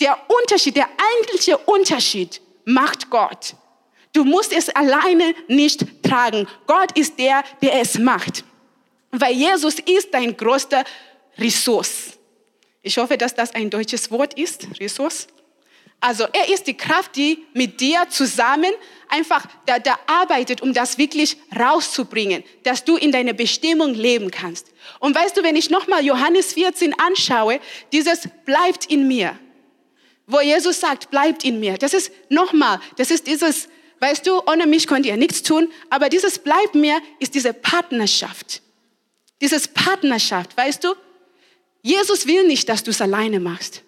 Der 0.00 0.16
Unterschied, 0.28 0.76
der 0.76 0.88
eigentliche 1.16 1.58
Unterschied 1.58 2.40
macht 2.64 3.10
Gott. 3.10 3.54
Du 4.12 4.24
musst 4.24 4.52
es 4.52 4.68
alleine 4.68 5.34
nicht 5.48 6.02
tragen. 6.02 6.46
Gott 6.66 6.96
ist 6.96 7.18
der, 7.18 7.42
der 7.62 7.80
es 7.80 7.98
macht. 7.98 8.44
Weil 9.10 9.34
Jesus 9.34 9.78
ist 9.78 10.12
dein 10.12 10.36
größter 10.36 10.84
Ressource. 11.38 12.18
Ich 12.82 12.98
hoffe, 12.98 13.16
dass 13.16 13.34
das 13.34 13.54
ein 13.54 13.70
deutsches 13.70 14.10
Wort 14.10 14.38
ist, 14.38 14.66
Ressource. 14.80 15.28
Also 16.00 16.24
er 16.32 16.48
ist 16.52 16.66
die 16.66 16.76
Kraft, 16.76 17.16
die 17.16 17.44
mit 17.54 17.80
dir 17.80 18.06
zusammen 18.08 18.70
einfach 19.08 19.44
da, 19.66 19.78
da 19.80 19.98
arbeitet, 20.06 20.60
um 20.60 20.72
das 20.72 20.96
wirklich 20.96 21.36
rauszubringen, 21.58 22.44
dass 22.62 22.84
du 22.84 22.96
in 22.96 23.10
deiner 23.10 23.32
Bestimmung 23.32 23.94
leben 23.94 24.30
kannst. 24.30 24.68
Und 25.00 25.16
weißt 25.16 25.36
du, 25.36 25.42
wenn 25.42 25.56
ich 25.56 25.70
nochmal 25.70 26.04
Johannes 26.04 26.52
14 26.52 26.94
anschaue, 27.00 27.58
dieses 27.92 28.28
bleibt 28.44 28.86
in 28.86 29.08
mir, 29.08 29.36
wo 30.26 30.40
Jesus 30.40 30.78
sagt, 30.78 31.10
bleibt 31.10 31.42
in 31.42 31.58
mir. 31.58 31.78
Das 31.78 31.94
ist 31.94 32.12
nochmal, 32.28 32.80
das 32.96 33.10
ist 33.10 33.26
dieses, 33.26 33.68
weißt 33.98 34.24
du, 34.26 34.40
ohne 34.46 34.66
mich 34.66 34.86
könnt 34.86 35.04
ihr 35.04 35.16
nichts 35.16 35.42
tun, 35.42 35.72
aber 35.90 36.10
dieses 36.10 36.38
bleibt 36.38 36.76
mir 36.76 37.00
ist 37.18 37.34
diese 37.34 37.52
Partnerschaft. 37.52 38.62
Dieses 39.40 39.66
Partnerschaft, 39.66 40.56
weißt 40.56 40.84
du? 40.84 40.94
Jesus 41.82 42.26
will 42.26 42.46
nicht, 42.46 42.68
dass 42.68 42.84
du 42.84 42.90
es 42.90 43.00
alleine 43.00 43.40
machst. 43.40 43.82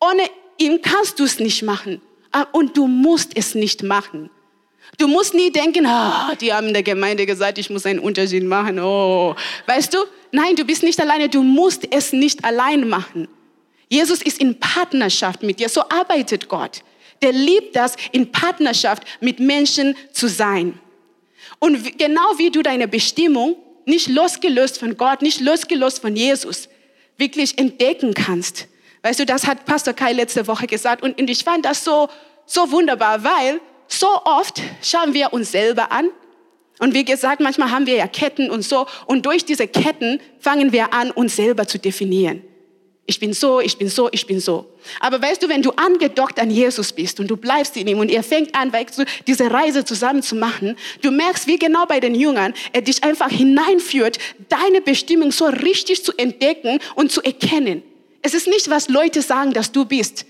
Ohne 0.00 0.28
ihm 0.58 0.80
kannst 0.82 1.18
du 1.18 1.24
es 1.24 1.38
nicht 1.38 1.62
machen. 1.62 2.00
Ah, 2.32 2.46
und 2.52 2.76
du 2.76 2.86
musst 2.86 3.32
es 3.34 3.54
nicht 3.54 3.82
machen. 3.82 4.30
Du 4.98 5.08
musst 5.08 5.34
nie 5.34 5.50
denken, 5.50 5.86
oh, 5.86 6.34
die 6.40 6.52
haben 6.52 6.72
der 6.72 6.82
Gemeinde 6.82 7.26
gesagt, 7.26 7.58
ich 7.58 7.70
muss 7.70 7.86
einen 7.86 7.98
Unterschied 7.98 8.44
machen. 8.44 8.78
Oh, 8.78 9.34
weißt 9.66 9.92
du? 9.94 9.98
Nein, 10.32 10.56
du 10.56 10.64
bist 10.64 10.82
nicht 10.82 11.00
alleine. 11.00 11.28
Du 11.28 11.42
musst 11.42 11.86
es 11.90 12.12
nicht 12.12 12.44
allein 12.44 12.88
machen. 12.88 13.28
Jesus 13.88 14.22
ist 14.22 14.40
in 14.40 14.58
Partnerschaft 14.58 15.42
mit 15.42 15.60
dir. 15.60 15.68
So 15.68 15.82
arbeitet 15.88 16.48
Gott. 16.48 16.82
Der 17.22 17.32
liebt 17.32 17.74
das, 17.76 17.96
in 18.12 18.30
Partnerschaft 18.30 19.04
mit 19.20 19.40
Menschen 19.40 19.96
zu 20.12 20.28
sein. 20.28 20.78
Und 21.58 21.98
genau 21.98 22.38
wie 22.38 22.50
du 22.50 22.62
deine 22.62 22.88
Bestimmung 22.88 23.56
nicht 23.86 24.08
losgelöst 24.08 24.78
von 24.78 24.96
Gott, 24.96 25.22
nicht 25.22 25.40
losgelöst 25.40 26.00
von 26.00 26.16
Jesus, 26.16 26.68
wirklich 27.16 27.56
entdecken 27.58 28.12
kannst. 28.14 28.66
Weißt 29.06 29.20
du, 29.20 29.24
das 29.24 29.46
hat 29.46 29.66
Pastor 29.66 29.94
Kai 29.94 30.14
letzte 30.14 30.48
Woche 30.48 30.66
gesagt 30.66 31.00
und, 31.04 31.30
ich 31.30 31.44
fand 31.44 31.64
das 31.64 31.84
so, 31.84 32.08
so 32.44 32.72
wunderbar, 32.72 33.22
weil 33.22 33.60
so 33.86 34.08
oft 34.24 34.60
schauen 34.82 35.14
wir 35.14 35.32
uns 35.32 35.52
selber 35.52 35.92
an 35.92 36.10
und 36.80 36.92
wie 36.92 37.04
gesagt, 37.04 37.40
manchmal 37.40 37.70
haben 37.70 37.86
wir 37.86 37.94
ja 37.94 38.08
Ketten 38.08 38.50
und 38.50 38.62
so 38.62 38.84
und 39.06 39.24
durch 39.24 39.44
diese 39.44 39.68
Ketten 39.68 40.18
fangen 40.40 40.72
wir 40.72 40.92
an, 40.92 41.12
uns 41.12 41.36
selber 41.36 41.68
zu 41.68 41.78
definieren. 41.78 42.42
Ich 43.06 43.20
bin 43.20 43.32
so, 43.32 43.60
ich 43.60 43.78
bin 43.78 43.88
so, 43.88 44.08
ich 44.10 44.26
bin 44.26 44.40
so. 44.40 44.66
Aber 44.98 45.22
weißt 45.22 45.40
du, 45.40 45.48
wenn 45.48 45.62
du 45.62 45.70
angedockt 45.76 46.40
an 46.40 46.50
Jesus 46.50 46.92
bist 46.92 47.20
und 47.20 47.28
du 47.28 47.36
bleibst 47.36 47.76
in 47.76 47.86
ihm 47.86 48.00
und 48.00 48.10
er 48.10 48.24
fängt 48.24 48.56
an, 48.56 48.72
weißt 48.72 48.98
du, 48.98 49.04
diese 49.28 49.48
Reise 49.48 49.84
zusammen 49.84 50.24
zu 50.24 50.34
machen, 50.34 50.76
du 51.02 51.12
merkst, 51.12 51.46
wie 51.46 51.60
genau 51.60 51.86
bei 51.86 52.00
den 52.00 52.16
Jüngern 52.16 52.54
er 52.72 52.82
dich 52.82 53.04
einfach 53.04 53.30
hineinführt, 53.30 54.18
deine 54.48 54.80
Bestimmung 54.80 55.30
so 55.30 55.44
richtig 55.44 56.04
zu 56.04 56.10
entdecken 56.18 56.80
und 56.96 57.12
zu 57.12 57.22
erkennen. 57.22 57.84
Es 58.26 58.34
ist 58.34 58.48
nicht, 58.48 58.68
was 58.68 58.88
Leute 58.88 59.22
sagen, 59.22 59.52
dass 59.52 59.70
du 59.70 59.84
bist. 59.84 60.26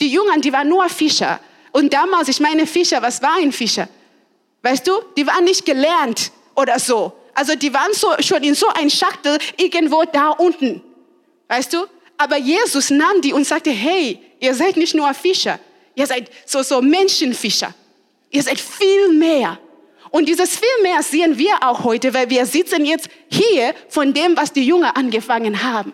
Die 0.00 0.08
Jüngern, 0.08 0.40
die 0.40 0.50
waren 0.50 0.66
nur 0.66 0.88
Fischer. 0.88 1.40
Und 1.72 1.92
damals, 1.92 2.28
ich 2.28 2.40
meine 2.40 2.66
Fischer, 2.66 3.02
was 3.02 3.20
war 3.20 3.36
ein 3.36 3.52
Fischer? 3.52 3.86
Weißt 4.62 4.86
du, 4.88 4.92
die 5.14 5.26
waren 5.26 5.44
nicht 5.44 5.66
gelernt 5.66 6.32
oder 6.56 6.78
so. 6.78 7.12
Also 7.34 7.54
die 7.54 7.74
waren 7.74 7.92
so, 7.92 8.14
schon 8.20 8.42
in 8.44 8.54
so 8.54 8.66
ein 8.68 8.88
Schachtel 8.88 9.36
irgendwo 9.58 10.04
da 10.04 10.30
unten. 10.30 10.82
Weißt 11.48 11.74
du? 11.74 11.84
Aber 12.16 12.38
Jesus 12.38 12.88
nahm 12.88 13.20
die 13.20 13.34
und 13.34 13.46
sagte, 13.46 13.72
hey, 13.72 14.18
ihr 14.40 14.54
seid 14.54 14.78
nicht 14.78 14.94
nur 14.94 15.12
Fischer, 15.12 15.60
ihr 15.94 16.06
seid 16.06 16.30
so, 16.46 16.62
so 16.62 16.80
Menschenfischer. 16.80 17.74
Ihr 18.30 18.42
seid 18.42 18.58
viel 18.58 19.12
mehr. 19.12 19.58
Und 20.10 20.30
dieses 20.30 20.56
viel 20.56 20.82
mehr 20.82 21.02
sehen 21.02 21.36
wir 21.36 21.56
auch 21.60 21.84
heute, 21.84 22.14
weil 22.14 22.30
wir 22.30 22.46
sitzen 22.46 22.86
jetzt 22.86 23.10
hier 23.28 23.74
von 23.90 24.14
dem, 24.14 24.34
was 24.34 24.50
die 24.50 24.64
Jünger 24.64 24.96
angefangen 24.96 25.62
haben. 25.62 25.92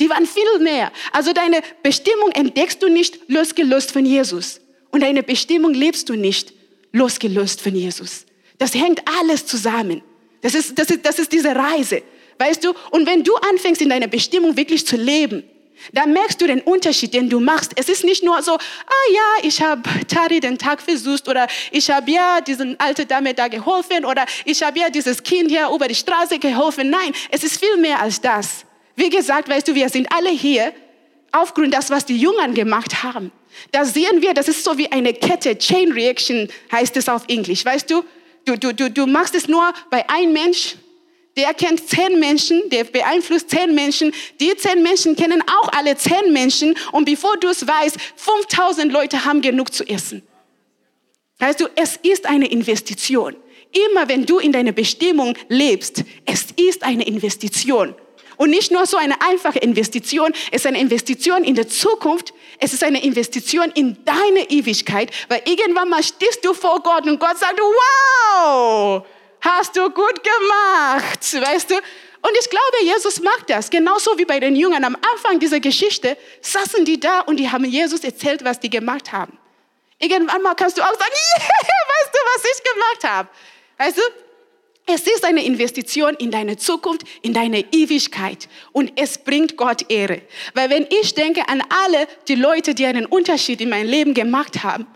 Die 0.00 0.10
waren 0.10 0.26
viel 0.26 0.58
mehr. 0.60 0.92
Also 1.12 1.32
deine 1.32 1.62
Bestimmung 1.82 2.30
entdeckst 2.32 2.82
du 2.82 2.88
nicht 2.88 3.28
losgelöst 3.28 3.92
von 3.92 4.04
Jesus. 4.04 4.60
Und 4.90 5.02
deine 5.02 5.22
Bestimmung 5.22 5.72
lebst 5.72 6.08
du 6.08 6.14
nicht 6.14 6.52
losgelöst 6.92 7.60
von 7.60 7.74
Jesus. 7.74 8.26
Das 8.58 8.74
hängt 8.74 9.02
alles 9.18 9.46
zusammen. 9.46 10.02
Das 10.40 10.54
ist, 10.54 10.78
das 10.78 10.90
ist, 10.90 11.04
das 11.04 11.18
ist 11.18 11.32
diese 11.32 11.54
Reise. 11.54 12.02
Weißt 12.38 12.64
du? 12.64 12.74
Und 12.90 13.06
wenn 13.06 13.22
du 13.22 13.34
anfängst, 13.36 13.80
in 13.82 13.88
deiner 13.88 14.08
Bestimmung 14.08 14.56
wirklich 14.56 14.86
zu 14.86 14.96
leben, 14.96 15.44
dann 15.92 16.12
merkst 16.12 16.40
du 16.40 16.46
den 16.46 16.60
Unterschied, 16.60 17.12
den 17.14 17.28
du 17.28 17.40
machst. 17.40 17.72
Es 17.76 17.88
ist 17.88 18.04
nicht 18.04 18.22
nur 18.22 18.42
so, 18.42 18.52
ah 18.52 19.12
ja, 19.12 19.48
ich 19.48 19.60
habe 19.60 19.82
Tari 20.06 20.40
den 20.40 20.58
Tag 20.58 20.80
versucht 20.80 21.28
oder 21.28 21.46
ich 21.70 21.90
habe 21.90 22.10
ja 22.10 22.40
diesen 22.40 22.78
alten 22.78 23.06
Dame 23.06 23.34
da 23.34 23.48
geholfen 23.48 24.04
oder 24.04 24.24
ich 24.44 24.62
habe 24.62 24.78
ja 24.78 24.90
dieses 24.90 25.22
Kind 25.22 25.50
hier 25.50 25.68
über 25.68 25.88
die 25.88 25.94
Straße 25.94 26.38
geholfen. 26.38 26.90
Nein, 26.90 27.12
es 27.30 27.44
ist 27.44 27.58
viel 27.58 27.76
mehr 27.76 28.00
als 28.00 28.20
das. 28.20 28.64
Wie 28.96 29.10
gesagt, 29.10 29.48
weißt 29.48 29.68
du, 29.68 29.74
wir 29.74 29.88
sind 29.88 30.10
alle 30.12 30.30
hier 30.30 30.72
aufgrund 31.32 31.74
das, 31.74 31.90
was 31.90 32.06
die 32.06 32.16
Jüngern 32.16 32.54
gemacht 32.54 33.02
haben. 33.02 33.32
Da 33.72 33.84
sehen 33.84 34.22
wir, 34.22 34.34
das 34.34 34.48
ist 34.48 34.64
so 34.64 34.78
wie 34.78 34.90
eine 34.90 35.12
Kette, 35.14 35.56
Chain 35.58 35.92
Reaction 35.92 36.48
heißt 36.72 36.96
es 36.96 37.08
auf 37.08 37.24
Englisch. 37.28 37.64
Weißt 37.64 37.90
du, 37.90 38.04
du, 38.44 38.56
du, 38.56 38.72
du, 38.72 38.90
du 38.90 39.06
machst 39.06 39.34
es 39.34 39.48
nur 39.48 39.72
bei 39.90 40.08
einem 40.08 40.32
Mensch, 40.32 40.76
der 41.36 41.52
kennt 41.54 41.88
zehn 41.88 42.20
Menschen, 42.20 42.62
der 42.70 42.84
beeinflusst 42.84 43.50
zehn 43.50 43.74
Menschen. 43.74 44.12
Die 44.40 44.54
zehn 44.56 44.82
Menschen 44.82 45.16
kennen 45.16 45.42
auch 45.42 45.68
alle 45.72 45.96
zehn 45.96 46.32
Menschen. 46.32 46.76
Und 46.92 47.06
bevor 47.06 47.36
du 47.38 47.48
es 47.48 47.66
weißt, 47.66 47.96
5000 48.16 48.92
Leute 48.92 49.24
haben 49.24 49.40
genug 49.40 49.72
zu 49.72 49.84
essen. 49.88 50.22
Weißt 51.38 51.60
du, 51.60 51.66
es 51.74 51.96
ist 51.96 52.26
eine 52.26 52.46
Investition. 52.46 53.34
Immer 53.90 54.08
wenn 54.08 54.24
du 54.24 54.38
in 54.38 54.52
deiner 54.52 54.70
Bestimmung 54.70 55.36
lebst, 55.48 56.04
es 56.24 56.46
ist 56.52 56.84
eine 56.84 57.04
Investition. 57.04 57.96
Und 58.36 58.50
nicht 58.50 58.70
nur 58.70 58.86
so 58.86 58.96
eine 58.96 59.20
einfache 59.20 59.58
Investition, 59.58 60.32
es 60.50 60.62
ist 60.62 60.66
eine 60.66 60.80
Investition 60.80 61.44
in 61.44 61.54
der 61.54 61.68
Zukunft, 61.68 62.34
es 62.58 62.72
ist 62.72 62.82
eine 62.82 63.02
Investition 63.02 63.70
in 63.74 64.04
deine 64.04 64.50
Ewigkeit, 64.50 65.10
weil 65.28 65.42
irgendwann 65.44 65.88
mal 65.88 66.02
stehst 66.02 66.44
du 66.44 66.54
vor 66.54 66.82
Gott 66.82 67.06
und 67.06 67.18
Gott 67.20 67.38
sagt, 67.38 67.60
wow, 67.60 69.04
hast 69.40 69.76
du 69.76 69.90
gut 69.90 70.20
gemacht, 70.22 71.20
weißt 71.20 71.70
du? 71.70 71.74
Und 71.74 72.32
ich 72.40 72.48
glaube, 72.48 72.84
Jesus 72.84 73.20
macht 73.20 73.50
das. 73.50 73.68
Genauso 73.68 74.16
wie 74.16 74.24
bei 74.24 74.40
den 74.40 74.56
Jüngern 74.56 74.82
am 74.84 74.96
Anfang 75.12 75.38
dieser 75.38 75.60
Geschichte 75.60 76.16
saßen 76.40 76.84
die 76.86 76.98
da 76.98 77.20
und 77.20 77.36
die 77.36 77.50
haben 77.50 77.66
Jesus 77.66 78.02
erzählt, 78.02 78.42
was 78.44 78.58
die 78.58 78.70
gemacht 78.70 79.12
haben. 79.12 79.38
Irgendwann 79.98 80.40
mal 80.40 80.54
kannst 80.54 80.78
du 80.78 80.82
auch 80.82 80.86
sagen, 80.86 81.12
yeah, 81.38 81.48
weißt 81.48 82.14
du, 82.14 82.18
was 82.34 82.44
ich 82.44 82.72
gemacht 82.72 83.14
habe? 83.14 83.28
Weißt 83.76 83.98
du? 83.98 84.02
Es 84.86 85.06
ist 85.06 85.24
eine 85.24 85.44
Investition 85.44 86.14
in 86.14 86.30
deine 86.30 86.58
Zukunft, 86.58 87.04
in 87.22 87.32
deine 87.32 87.64
Ewigkeit 87.72 88.48
und 88.72 88.92
es 88.96 89.16
bringt 89.16 89.56
Gott 89.56 89.90
Ehre. 89.90 90.20
Weil 90.52 90.68
wenn 90.68 90.86
ich 91.00 91.14
denke 91.14 91.48
an 91.48 91.62
alle 91.68 92.06
die 92.28 92.34
Leute, 92.34 92.74
die 92.74 92.84
einen 92.84 93.06
Unterschied 93.06 93.62
in 93.62 93.70
meinem 93.70 93.88
Leben 93.88 94.12
gemacht 94.12 94.62
haben, 94.62 94.86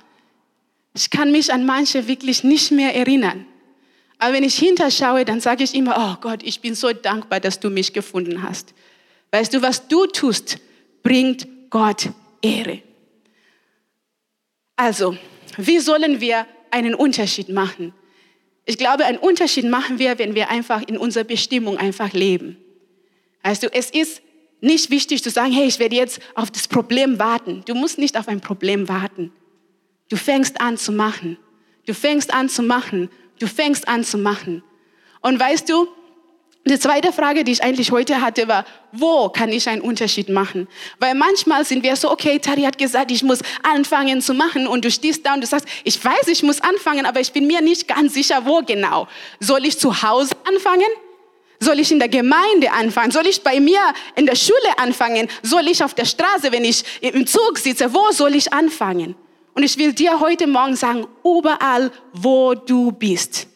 ich 0.94 1.10
kann 1.10 1.32
mich 1.32 1.52
an 1.52 1.64
manche 1.64 2.06
wirklich 2.06 2.44
nicht 2.44 2.70
mehr 2.70 2.94
erinnern. 2.94 3.46
Aber 4.18 4.34
wenn 4.34 4.44
ich 4.44 4.58
hinterschaue, 4.58 5.24
dann 5.24 5.40
sage 5.40 5.64
ich 5.64 5.74
immer, 5.74 5.96
oh 5.96 6.20
Gott, 6.20 6.42
ich 6.42 6.60
bin 6.60 6.74
so 6.74 6.92
dankbar, 6.92 7.40
dass 7.40 7.60
du 7.60 7.70
mich 7.70 7.92
gefunden 7.92 8.42
hast. 8.42 8.74
Weißt 9.30 9.54
du, 9.54 9.62
was 9.62 9.86
du 9.88 10.06
tust, 10.06 10.58
bringt 11.02 11.46
Gott 11.70 12.10
Ehre. 12.42 12.82
Also, 14.76 15.16
wie 15.56 15.78
sollen 15.78 16.20
wir 16.20 16.46
einen 16.70 16.94
Unterschied 16.94 17.48
machen? 17.48 17.94
Ich 18.68 18.78
glaube, 18.78 19.04
einen 19.04 19.18
Unterschied 19.18 19.64
machen 19.64 19.98
wir, 19.98 20.18
wenn 20.18 20.34
wir 20.34 20.50
einfach 20.50 20.82
in 20.86 20.96
unserer 20.96 21.24
Bestimmung 21.24 21.76
einfach 21.78 22.12
leben. 22.12 22.56
Also, 23.42 23.66
es 23.72 23.90
ist 23.90 24.22
nicht 24.60 24.90
wichtig 24.90 25.22
zu 25.22 25.30
sagen, 25.30 25.52
hey, 25.52 25.66
ich 25.66 25.78
werde 25.78 25.96
jetzt 25.96 26.20
auf 26.34 26.50
das 26.50 26.68
Problem 26.68 27.18
warten. 27.18 27.62
Du 27.66 27.74
musst 27.74 27.98
nicht 27.98 28.16
auf 28.16 28.28
ein 28.28 28.40
Problem 28.40 28.88
warten. 28.88 29.32
Du 30.08 30.16
fängst 30.16 30.60
an 30.60 30.76
zu 30.76 30.92
machen. 30.92 31.38
Du 31.86 31.94
fängst 31.94 32.32
an 32.32 32.48
zu 32.48 32.62
machen 32.62 33.08
Du 33.38 33.46
fängst 33.46 33.88
an 33.88 34.04
zu 34.04 34.18
machen. 34.18 34.62
Und 35.20 35.38
weißt 35.38 35.68
du, 35.68 35.88
die 36.68 36.78
zweite 36.78 37.12
Frage, 37.12 37.44
die 37.44 37.52
ich 37.52 37.62
eigentlich 37.62 37.92
heute 37.92 38.20
hatte, 38.20 38.48
war, 38.48 38.64
wo 38.92 39.28
kann 39.28 39.50
ich 39.50 39.68
einen 39.68 39.82
Unterschied 39.82 40.28
machen? 40.28 40.68
Weil 40.98 41.14
manchmal 41.14 41.64
sind 41.64 41.82
wir 41.82 41.94
so, 41.96 42.10
okay, 42.10 42.38
Tari 42.38 42.62
hat 42.62 42.78
gesagt, 42.78 43.10
ich 43.10 43.22
muss 43.22 43.40
anfangen 43.62 44.20
zu 44.20 44.34
machen 44.34 44.66
und 44.66 44.84
du 44.84 44.90
stehst 44.90 45.24
da 45.24 45.34
und 45.34 45.42
du 45.42 45.46
sagst, 45.46 45.68
ich 45.84 46.02
weiß, 46.04 46.28
ich 46.28 46.42
muss 46.42 46.60
anfangen, 46.60 47.06
aber 47.06 47.20
ich 47.20 47.32
bin 47.32 47.46
mir 47.46 47.60
nicht 47.60 47.86
ganz 47.86 48.14
sicher, 48.14 48.44
wo 48.44 48.62
genau. 48.62 49.08
Soll 49.40 49.66
ich 49.66 49.78
zu 49.78 50.02
Hause 50.02 50.34
anfangen? 50.46 50.88
Soll 51.60 51.80
ich 51.80 51.90
in 51.90 51.98
der 51.98 52.08
Gemeinde 52.08 52.70
anfangen? 52.72 53.10
Soll 53.10 53.26
ich 53.26 53.42
bei 53.42 53.58
mir 53.60 53.80
in 54.14 54.26
der 54.26 54.36
Schule 54.36 54.78
anfangen? 54.78 55.28
Soll 55.42 55.66
ich 55.68 55.82
auf 55.82 55.94
der 55.94 56.04
Straße, 56.04 56.52
wenn 56.52 56.64
ich 56.64 56.84
im 57.00 57.26
Zug 57.26 57.58
sitze, 57.58 57.92
wo 57.92 58.10
soll 58.12 58.34
ich 58.36 58.52
anfangen? 58.52 59.16
Und 59.54 59.64
ich 59.64 59.76
will 59.76 59.92
dir 59.92 60.20
heute 60.20 60.46
Morgen 60.46 60.76
sagen, 60.76 61.06
überall, 61.24 61.90
wo 62.12 62.54
du 62.54 62.92
bist. 62.92 63.48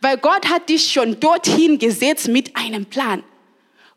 Weil 0.00 0.18
Gott 0.18 0.48
hat 0.48 0.68
dich 0.68 0.92
schon 0.92 1.18
dorthin 1.20 1.78
gesetzt 1.78 2.28
mit 2.28 2.56
einem 2.56 2.86
Plan. 2.86 3.22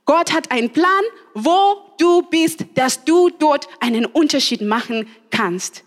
Gott 0.06 0.32
hat 0.32 0.52
einen 0.52 0.70
Plan, 0.70 1.04
wo 1.34 1.82
du 1.98 2.22
bist, 2.24 2.66
dass 2.76 3.04
du 3.04 3.30
dort 3.30 3.68
einen 3.80 4.06
Unterschied 4.06 4.62
machen 4.62 5.08
kannst. 5.30 5.84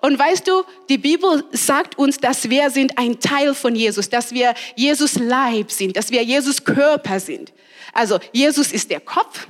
Und 0.00 0.18
weißt 0.18 0.46
du, 0.46 0.62
die 0.88 0.98
Bibel 0.98 1.44
sagt 1.52 1.98
uns, 1.98 2.18
dass 2.18 2.48
wir 2.48 2.70
sind 2.70 2.96
ein 2.96 3.18
Teil 3.18 3.54
von 3.54 3.74
Jesus, 3.74 4.08
dass 4.08 4.32
wir 4.32 4.54
Jesus 4.76 5.18
Leib 5.18 5.70
sind, 5.70 5.96
dass 5.96 6.10
wir 6.10 6.22
Jesus 6.22 6.62
Körper 6.62 7.18
sind. 7.18 7.52
Also 7.92 8.18
Jesus 8.32 8.72
ist 8.72 8.90
der 8.90 9.00
Kopf 9.00 9.48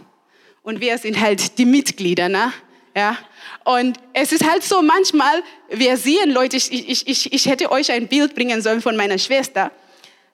und 0.62 0.80
wir 0.80 0.96
sind 0.98 1.20
halt 1.20 1.58
die 1.58 1.66
Mitglieder, 1.66 2.28
ne? 2.28 2.52
Ja. 2.96 3.16
Und 3.64 3.98
es 4.14 4.32
ist 4.32 4.48
halt 4.48 4.64
so 4.64 4.80
manchmal, 4.80 5.42
wir 5.68 5.96
sehen 5.96 6.30
Leute, 6.30 6.56
ich, 6.56 6.72
ich, 6.72 7.06
ich, 7.06 7.32
ich 7.32 7.46
hätte 7.46 7.70
euch 7.70 7.92
ein 7.92 8.08
Bild 8.08 8.34
bringen 8.34 8.62
sollen 8.62 8.80
von 8.80 8.96
meiner 8.96 9.18
Schwester. 9.18 9.70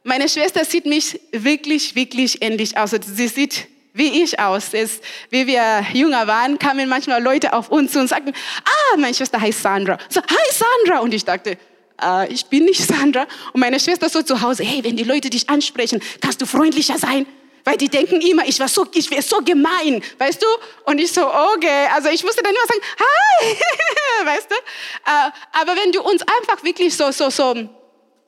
Meine 0.07 0.29
Schwester 0.29 0.67
sieht 0.67 0.85
mich 0.85 1.19
wirklich, 1.33 1.95
wirklich 1.95 2.43
ähnlich 2.43 2.77
aus. 2.77 2.93
Also 2.93 3.11
sie 3.11 3.27
sieht 3.27 3.69
wie 3.95 4.23
ich 4.23 4.39
aus. 4.39 4.75
Es, 4.75 5.01
wie 5.31 5.47
wir 5.47 5.87
jünger 5.95 6.27
waren, 6.27 6.59
kamen 6.59 6.91
manchmal 6.91 7.23
Leute 7.23 7.55
auf 7.55 7.71
uns 7.71 7.93
zu 7.93 8.01
und 8.01 8.09
sagten, 8.09 8.35
ah, 8.65 8.97
meine 8.99 9.15
Schwester 9.15 9.41
heißt 9.41 9.63
Sandra. 9.63 9.97
So, 10.11 10.21
hi 10.21 10.53
Sandra. 10.53 11.01
Und 11.01 11.15
ich 11.15 11.25
dachte, 11.25 11.57
äh, 12.03 12.31
ich 12.31 12.45
bin 12.45 12.67
nicht 12.67 12.83
Sandra. 12.87 13.27
Und 13.55 13.61
meine 13.61 13.81
Schwester 13.81 14.11
so 14.11 14.21
zu 14.21 14.43
Hause, 14.43 14.63
hey, 14.63 14.85
wenn 14.85 14.97
die 14.97 15.05
Leute 15.05 15.31
dich 15.31 15.49
ansprechen, 15.49 16.03
kannst 16.21 16.43
du 16.43 16.47
freundlicher 16.47 16.99
sein? 16.99 17.25
Weil 17.65 17.79
die 17.79 17.89
denken 17.89 18.21
immer, 18.21 18.47
ich 18.47 18.61
war 18.61 18.69
so, 18.69 18.87
ich 18.93 19.11
wäre 19.11 19.23
so 19.23 19.39
gemein, 19.39 20.03
weißt 20.19 20.43
du? 20.43 20.47
Und 20.85 21.01
ich 21.01 21.11
so, 21.11 21.27
okay. 21.27 21.87
Also 21.95 22.11
ich 22.11 22.23
musste 22.23 22.43
dann 22.43 22.53
immer 22.53 22.67
sagen, 22.67 22.81
hi, 22.99 24.27
weißt 24.37 24.51
du? 24.51 24.55
Äh, 24.55 25.63
aber 25.63 25.81
wenn 25.83 25.93
du 25.93 26.03
uns 26.03 26.21
einfach 26.21 26.63
wirklich 26.63 26.95
so, 26.95 27.11
so, 27.11 27.31
so 27.31 27.71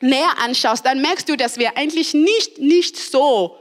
näher 0.01 0.39
anschaust, 0.39 0.85
dann 0.85 1.01
merkst 1.01 1.29
du, 1.29 1.37
dass 1.37 1.59
wir 1.59 1.77
eigentlich 1.77 2.15
nicht, 2.15 2.59
nicht 2.59 2.97
so 2.97 3.59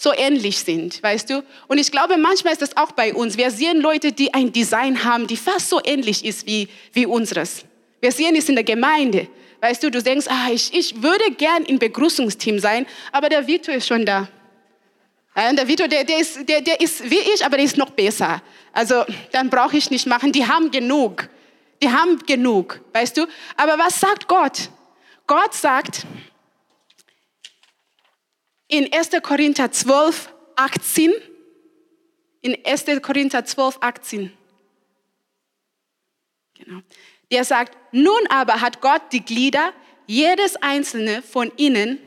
so 0.00 0.12
ähnlich 0.16 0.60
sind, 0.60 1.02
weißt 1.02 1.28
du? 1.28 1.42
Und 1.66 1.78
ich 1.78 1.90
glaube, 1.90 2.16
manchmal 2.18 2.52
ist 2.52 2.62
das 2.62 2.76
auch 2.76 2.92
bei 2.92 3.12
uns. 3.12 3.36
Wir 3.36 3.50
sehen 3.50 3.80
Leute, 3.80 4.12
die 4.12 4.32
ein 4.32 4.52
Design 4.52 5.02
haben, 5.02 5.26
die 5.26 5.36
fast 5.36 5.68
so 5.68 5.80
ähnlich 5.84 6.24
ist 6.24 6.46
wie, 6.46 6.68
wie 6.92 7.04
unseres. 7.04 7.64
Wir 8.00 8.12
sehen 8.12 8.36
es 8.36 8.48
in 8.48 8.54
der 8.54 8.62
Gemeinde. 8.62 9.26
Weißt 9.60 9.82
du, 9.82 9.90
du 9.90 10.00
denkst, 10.00 10.26
ah, 10.28 10.52
ich, 10.52 10.72
ich 10.72 11.02
würde 11.02 11.32
gern 11.32 11.64
im 11.64 11.80
Begrüßungsteam 11.80 12.60
sein, 12.60 12.86
aber 13.10 13.28
der 13.28 13.48
Vito 13.48 13.72
ist 13.72 13.88
schon 13.88 14.06
da. 14.06 14.28
Ja, 15.34 15.52
der 15.52 15.66
Vito, 15.66 15.88
der, 15.88 16.04
der, 16.04 16.18
ist, 16.20 16.48
der, 16.48 16.60
der 16.60 16.80
ist 16.80 17.10
wie 17.10 17.18
ich, 17.34 17.44
aber 17.44 17.56
der 17.56 17.66
ist 17.66 17.76
noch 17.76 17.90
besser. 17.90 18.40
Also 18.72 19.04
dann 19.32 19.50
brauche 19.50 19.76
ich 19.76 19.90
nicht 19.90 20.06
machen. 20.06 20.30
Die 20.30 20.46
haben 20.46 20.70
genug. 20.70 21.28
Die 21.82 21.88
haben 21.90 22.18
genug, 22.24 22.80
weißt 22.92 23.16
du? 23.16 23.26
Aber 23.56 23.78
was 23.78 23.98
sagt 23.98 24.28
Gott? 24.28 24.68
Gott 25.28 25.54
sagt, 25.54 26.06
in 28.66 28.92
1. 28.92 29.10
Korinther 29.22 29.70
12, 29.70 30.34
18, 30.56 31.12
in 32.40 32.56
1. 32.64 32.84
Korinther 33.02 33.44
12, 33.44 33.78
18, 33.80 34.32
genau, 36.54 36.80
der 37.30 37.44
sagt, 37.44 37.76
nun 37.92 38.26
aber 38.30 38.62
hat 38.62 38.80
Gott 38.80 39.02
die 39.12 39.24
Glieder, 39.24 39.74
jedes 40.06 40.56
einzelne 40.56 41.20
von 41.20 41.52
ihnen, 41.58 41.98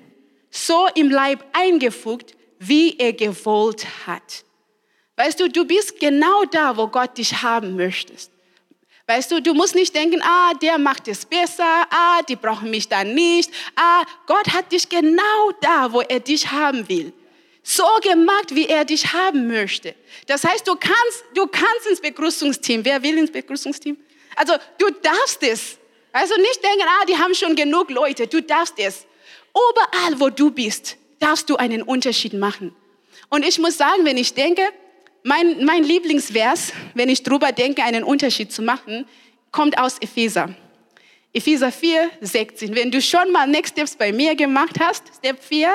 so 0.49 0.87
im 0.95 1.11
Leib 1.11 1.45
eingefugt, 1.53 2.35
wie 2.57 2.97
er 2.97 3.13
gewollt 3.13 3.85
hat. 4.07 4.43
Weißt 5.15 5.39
du, 5.39 5.47
du 5.47 5.65
bist 5.65 5.99
genau 5.99 6.45
da, 6.45 6.75
wo 6.75 6.87
Gott 6.87 7.19
dich 7.19 7.43
haben 7.43 7.75
möchtest. 7.75 8.31
Weißt 9.13 9.29
du, 9.29 9.41
du 9.41 9.53
musst 9.53 9.75
nicht 9.75 9.93
denken, 9.93 10.21
ah, 10.23 10.53
der 10.53 10.77
macht 10.77 11.05
es 11.09 11.25
besser, 11.25 11.85
ah, 11.89 12.21
die 12.29 12.37
brauchen 12.37 12.69
mich 12.69 12.87
da 12.87 13.03
nicht. 13.03 13.51
Ah, 13.75 14.05
Gott 14.25 14.47
hat 14.53 14.71
dich 14.71 14.87
genau 14.87 15.51
da, 15.59 15.91
wo 15.91 15.99
er 15.99 16.21
dich 16.21 16.49
haben 16.49 16.87
will. 16.87 17.11
So 17.61 17.83
gemacht, 18.01 18.55
wie 18.55 18.67
er 18.67 18.85
dich 18.85 19.11
haben 19.11 19.49
möchte. 19.49 19.95
Das 20.27 20.45
heißt, 20.45 20.65
du 20.65 20.75
kannst, 20.75 21.25
du 21.33 21.45
kannst 21.45 21.87
ins 21.89 21.99
Begrüßungsteam. 21.99 22.85
Wer 22.85 23.03
will 23.03 23.17
ins 23.17 23.33
Begrüßungsteam? 23.33 23.97
Also, 24.37 24.53
du 24.77 24.89
darfst 25.01 25.43
es. 25.43 25.77
Also 26.13 26.33
nicht 26.37 26.63
denken, 26.63 26.85
ah, 26.87 27.05
die 27.05 27.17
haben 27.17 27.35
schon 27.35 27.53
genug 27.57 27.91
Leute. 27.91 28.27
Du 28.27 28.41
darfst 28.41 28.75
es. 28.77 29.05
Überall, 29.53 30.21
wo 30.21 30.29
du 30.29 30.51
bist, 30.51 30.95
darfst 31.19 31.49
du 31.49 31.57
einen 31.57 31.81
Unterschied 31.81 32.31
machen. 32.31 32.73
Und 33.27 33.45
ich 33.45 33.59
muss 33.59 33.77
sagen, 33.77 34.05
wenn 34.05 34.15
ich 34.15 34.33
denke, 34.33 34.61
mein, 35.23 35.63
mein 35.63 35.83
Lieblingsvers, 35.83 36.73
wenn 36.93 37.09
ich 37.09 37.23
drüber 37.23 37.51
denke, 37.51 37.83
einen 37.83 38.03
Unterschied 38.03 38.51
zu 38.51 38.61
machen, 38.61 39.05
kommt 39.51 39.77
aus 39.77 39.97
Epheser. 39.99 40.53
Epheser 41.33 41.71
4, 41.71 42.09
16. 42.21 42.75
Wenn 42.75 42.91
du 42.91 43.01
schon 43.01 43.31
mal 43.31 43.47
Next 43.47 43.73
Steps 43.73 43.95
bei 43.95 44.11
mir 44.11 44.35
gemacht 44.35 44.79
hast, 44.79 45.03
Step 45.17 45.41
4, 45.43 45.69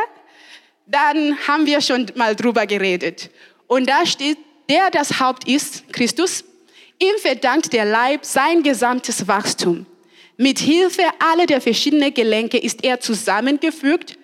dann 0.86 1.36
haben 1.46 1.66
wir 1.66 1.80
schon 1.80 2.06
mal 2.14 2.36
drüber 2.36 2.66
geredet. 2.66 3.30
Und 3.66 3.88
da 3.88 4.04
steht, 4.04 4.38
der 4.68 4.90
das 4.90 5.20
Haupt 5.20 5.48
ist, 5.48 5.90
Christus, 5.92 6.44
ihm 6.98 7.16
verdankt 7.20 7.72
der 7.72 7.84
Leib 7.84 8.24
sein 8.24 8.62
gesamtes 8.62 9.26
Wachstum. 9.26 9.86
Mit 10.36 10.58
Hilfe 10.58 11.04
aller 11.18 11.46
der 11.46 11.60
verschiedenen 11.60 12.12
Gelenke 12.12 12.58
ist 12.58 12.84
er 12.84 13.00
zusammengefügt 13.00 14.18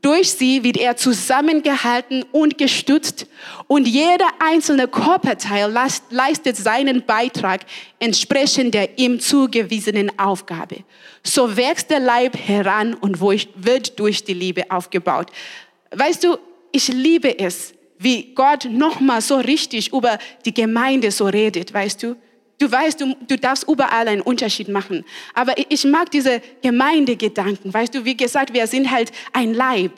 durch 0.00 0.32
sie 0.32 0.64
wird 0.64 0.78
er 0.78 0.96
zusammengehalten 0.96 2.24
und 2.32 2.56
gestützt 2.56 3.26
und 3.66 3.86
jeder 3.86 4.26
einzelne 4.38 4.88
Körperteil 4.88 5.70
leistet 6.10 6.56
seinen 6.56 7.04
Beitrag 7.04 7.66
entsprechend 7.98 8.72
der 8.72 8.98
ihm 8.98 9.20
zugewiesenen 9.20 10.18
Aufgabe. 10.18 10.76
So 11.22 11.56
wächst 11.56 11.90
der 11.90 12.00
Leib 12.00 12.36
heran 12.36 12.94
und 12.94 13.20
wird 13.20 13.98
durch 13.98 14.24
die 14.24 14.34
Liebe 14.34 14.70
aufgebaut. 14.70 15.30
Weißt 15.90 16.24
du, 16.24 16.38
ich 16.72 16.88
liebe 16.88 17.38
es, 17.38 17.74
wie 17.98 18.34
Gott 18.34 18.64
nochmal 18.70 19.20
so 19.20 19.36
richtig 19.36 19.92
über 19.92 20.18
die 20.44 20.54
Gemeinde 20.54 21.10
so 21.10 21.26
redet, 21.26 21.72
weißt 21.74 22.02
du? 22.02 22.16
Du 22.62 22.70
weißt, 22.70 23.00
du, 23.00 23.16
du 23.26 23.36
darfst 23.36 23.68
überall 23.68 24.06
einen 24.06 24.20
Unterschied 24.20 24.68
machen. 24.68 25.04
Aber 25.34 25.52
ich 25.56 25.84
mag 25.84 26.12
diese 26.12 26.40
Gemeindegedanken. 26.62 27.74
Weißt 27.74 27.92
du, 27.92 28.04
wie 28.04 28.16
gesagt, 28.16 28.54
wir 28.54 28.68
sind 28.68 28.88
halt 28.88 29.10
ein 29.32 29.52
Leib. 29.52 29.90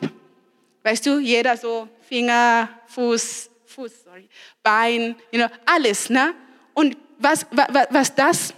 Weißt 0.83 1.05
du, 1.05 1.19
jeder 1.19 1.59
so 1.59 1.87
Finger, 2.09 2.71
Fuß, 2.87 3.51
Fuß, 3.67 4.05
sorry, 4.05 4.31
Bein, 4.63 5.15
you 5.31 5.39
know, 5.39 5.49
alles, 5.67 6.09
ne? 6.09 6.33
Und 6.73 6.97
was, 7.19 7.45
was, 7.51 7.69
was 7.91 8.15
das 8.15 8.55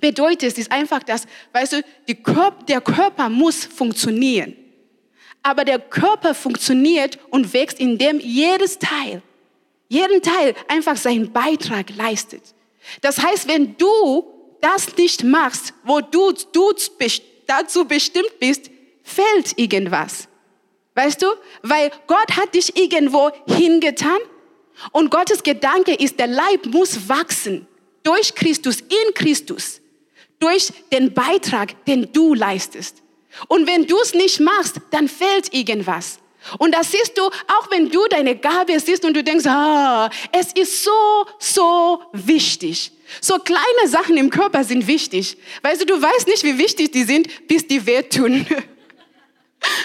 bedeutet, 0.00 0.56
ist 0.56 0.70
einfach 0.70 1.02
das, 1.02 1.26
weißt 1.52 1.82
du, 2.06 2.14
Körper, 2.14 2.64
der 2.66 2.80
Körper 2.80 3.28
muss 3.28 3.64
funktionieren. 3.64 4.54
Aber 5.42 5.64
der 5.64 5.80
Körper 5.80 6.32
funktioniert 6.32 7.18
und 7.30 7.52
wächst, 7.52 7.80
indem 7.80 8.20
jedes 8.20 8.78
Teil, 8.78 9.20
jeden 9.88 10.22
Teil 10.22 10.54
einfach 10.68 10.96
seinen 10.96 11.32
Beitrag 11.32 11.90
leistet. 11.96 12.54
Das 13.00 13.18
heißt, 13.22 13.48
wenn 13.48 13.76
du 13.76 14.26
das 14.60 14.96
nicht 14.96 15.24
machst, 15.24 15.74
wo 15.84 16.00
du, 16.00 16.32
du 16.52 16.72
dazu 17.46 17.84
bestimmt 17.84 18.38
bist, 18.38 18.70
fällt 19.02 19.58
irgendwas. 19.58 20.28
Weißt 20.94 21.22
du? 21.22 21.26
Weil 21.62 21.90
Gott 22.06 22.36
hat 22.36 22.54
dich 22.54 22.76
irgendwo 22.76 23.30
hingetan 23.46 24.18
und 24.92 25.10
Gottes 25.10 25.42
Gedanke 25.42 25.94
ist, 25.94 26.18
der 26.18 26.26
Leib 26.26 26.66
muss 26.66 27.08
wachsen 27.08 27.66
durch 28.02 28.34
Christus, 28.34 28.80
in 28.80 29.14
Christus, 29.14 29.80
durch 30.38 30.72
den 30.90 31.14
Beitrag, 31.14 31.84
den 31.84 32.12
du 32.12 32.34
leistest. 32.34 33.02
Und 33.48 33.66
wenn 33.66 33.86
du 33.86 33.98
es 34.00 34.12
nicht 34.12 34.40
machst, 34.40 34.80
dann 34.90 35.08
fällt 35.08 35.54
irgendwas. 35.54 36.18
Und 36.58 36.74
das 36.74 36.90
siehst 36.90 37.16
du, 37.16 37.22
auch 37.24 37.70
wenn 37.70 37.90
du 37.90 38.06
deine 38.08 38.36
Gabe 38.36 38.78
siehst 38.78 39.04
und 39.04 39.14
du 39.14 39.22
denkst, 39.22 39.46
ah, 39.46 40.10
es 40.32 40.52
ist 40.52 40.84
so, 40.84 40.90
so 41.38 42.02
wichtig. 42.12 42.92
So 43.20 43.38
kleine 43.38 43.88
Sachen 43.88 44.16
im 44.16 44.30
Körper 44.30 44.64
sind 44.64 44.86
wichtig. 44.86 45.36
Weißt 45.62 45.82
du, 45.82 45.86
du 45.86 46.00
weißt 46.00 46.26
nicht, 46.28 46.44
wie 46.44 46.58
wichtig 46.58 46.92
die 46.92 47.04
sind, 47.04 47.46
bis 47.46 47.66
die 47.66 47.84
wehtun. 47.86 48.46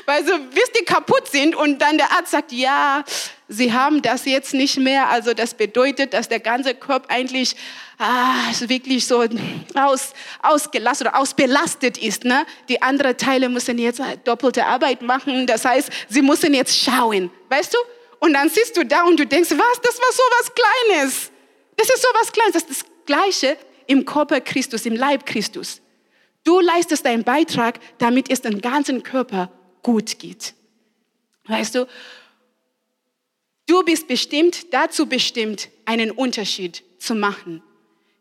Weißt 0.06 0.28
du, 0.28 0.40
bis 0.50 0.72
die 0.78 0.86
kaputt 0.86 1.28
sind 1.28 1.56
und 1.56 1.80
dann 1.80 1.98
der 1.98 2.12
Arzt 2.12 2.32
sagt, 2.32 2.52
ja, 2.52 3.04
sie 3.48 3.74
haben 3.74 4.02
das 4.02 4.26
jetzt 4.26 4.54
nicht 4.54 4.78
mehr. 4.78 5.10
Also 5.10 5.34
das 5.34 5.54
bedeutet, 5.54 6.14
dass 6.14 6.30
der 6.30 6.40
ganze 6.40 6.76
Körper 6.76 7.10
eigentlich 7.10 7.56
ah, 7.98 8.52
wirklich 8.62 9.06
so 9.06 9.24
aus, 9.76 10.14
ausgelastet 10.42 11.08
oder 11.08 11.18
ausbelastet 11.18 11.98
ist. 11.98 12.24
Ne? 12.24 12.46
Die 12.70 12.82
anderen 12.82 13.18
Teile 13.18 13.50
müssen 13.50 13.78
jetzt 13.78 14.02
doppelte 14.24 14.66
Arbeit 14.66 15.02
machen. 15.02 15.48
Das 15.48 15.66
heißt, 15.66 15.90
sie 16.10 16.22
müssen 16.22 16.54
jetzt 16.54 16.78
schauen. 16.78 17.32
Weißt 17.50 17.74
du? 17.74 17.78
Und 18.20 18.34
dann 18.34 18.50
siehst 18.50 18.76
du 18.76 18.84
da 18.84 19.04
und 19.04 19.20
du 19.20 19.26
denkst, 19.26 19.52
was, 19.52 19.82
das 19.82 20.00
war 20.00 20.12
so 20.12 20.24
was 20.40 20.52
Kleines. 20.56 21.32
Das 21.76 21.90
ist 21.90 22.02
so 22.02 22.08
was 22.20 22.32
Kleines. 22.32 22.54
Das 22.54 22.64
ist 22.64 22.70
das 22.70 22.86
Gleiche 23.06 23.58
im 23.86 24.06
Körper 24.06 24.42
Christus, 24.42 24.86
im 24.86 24.96
Leib 24.96 25.26
Christus. 25.26 25.82
Du 26.44 26.60
leistest 26.60 27.06
deinen 27.06 27.24
Beitrag, 27.24 27.80
damit 27.98 28.32
es 28.32 28.42
den 28.42 28.62
ganzen 28.62 29.04
Körper 29.04 29.52
gut 29.82 30.20
geht. 30.20 30.54
Weißt 31.46 31.76
du, 31.76 31.88
du 33.68 33.84
bist 33.84 34.08
bestimmt, 34.08 34.74
dazu 34.74 35.06
bestimmt, 35.06 35.70
einen 35.86 36.12
Unterschied 36.12 36.84
zu 37.00 37.16
machen. 37.16 37.64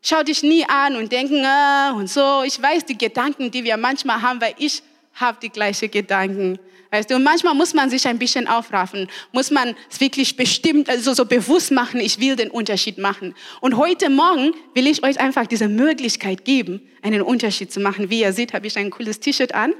Schau 0.01 0.23
dich 0.23 0.43
nie 0.43 0.63
an 0.65 0.95
und 0.95 1.11
denken, 1.11 1.43
ah, 1.45 1.91
und 1.91 2.09
so. 2.09 2.43
Ich 2.45 2.61
weiß 2.61 2.85
die 2.85 2.97
Gedanken, 2.97 3.51
die 3.51 3.63
wir 3.63 3.77
manchmal 3.77 4.21
haben, 4.21 4.39
weil 4.39 4.55
ich 4.57 4.81
habe 5.13 5.37
die 5.41 5.49
gleichen 5.49 5.91
Gedanken. 5.91 6.59
Weißt 6.91 7.09
du, 7.09 7.15
und 7.15 7.23
manchmal 7.23 7.53
muss 7.53 7.73
man 7.73 7.89
sich 7.89 8.07
ein 8.07 8.17
bisschen 8.17 8.47
aufraffen, 8.47 9.09
muss 9.33 9.51
man 9.51 9.75
es 9.91 9.99
wirklich 9.99 10.37
bestimmt, 10.37 10.89
also 10.89 11.13
so 11.13 11.25
bewusst 11.25 11.71
machen, 11.71 11.99
ich 11.99 12.19
will 12.21 12.37
den 12.37 12.49
Unterschied 12.49 12.97
machen. 12.97 13.35
Und 13.59 13.75
heute 13.75 14.09
Morgen 14.09 14.53
will 14.73 14.87
ich 14.87 15.03
euch 15.03 15.19
einfach 15.19 15.47
diese 15.47 15.67
Möglichkeit 15.67 16.45
geben, 16.45 16.81
einen 17.01 17.21
Unterschied 17.21 17.73
zu 17.73 17.81
machen. 17.81 18.09
Wie 18.09 18.21
ihr 18.21 18.31
seht, 18.31 18.53
habe 18.53 18.67
ich 18.67 18.77
ein 18.77 18.89
cooles 18.89 19.19
T-Shirt 19.19 19.53
an. 19.53 19.73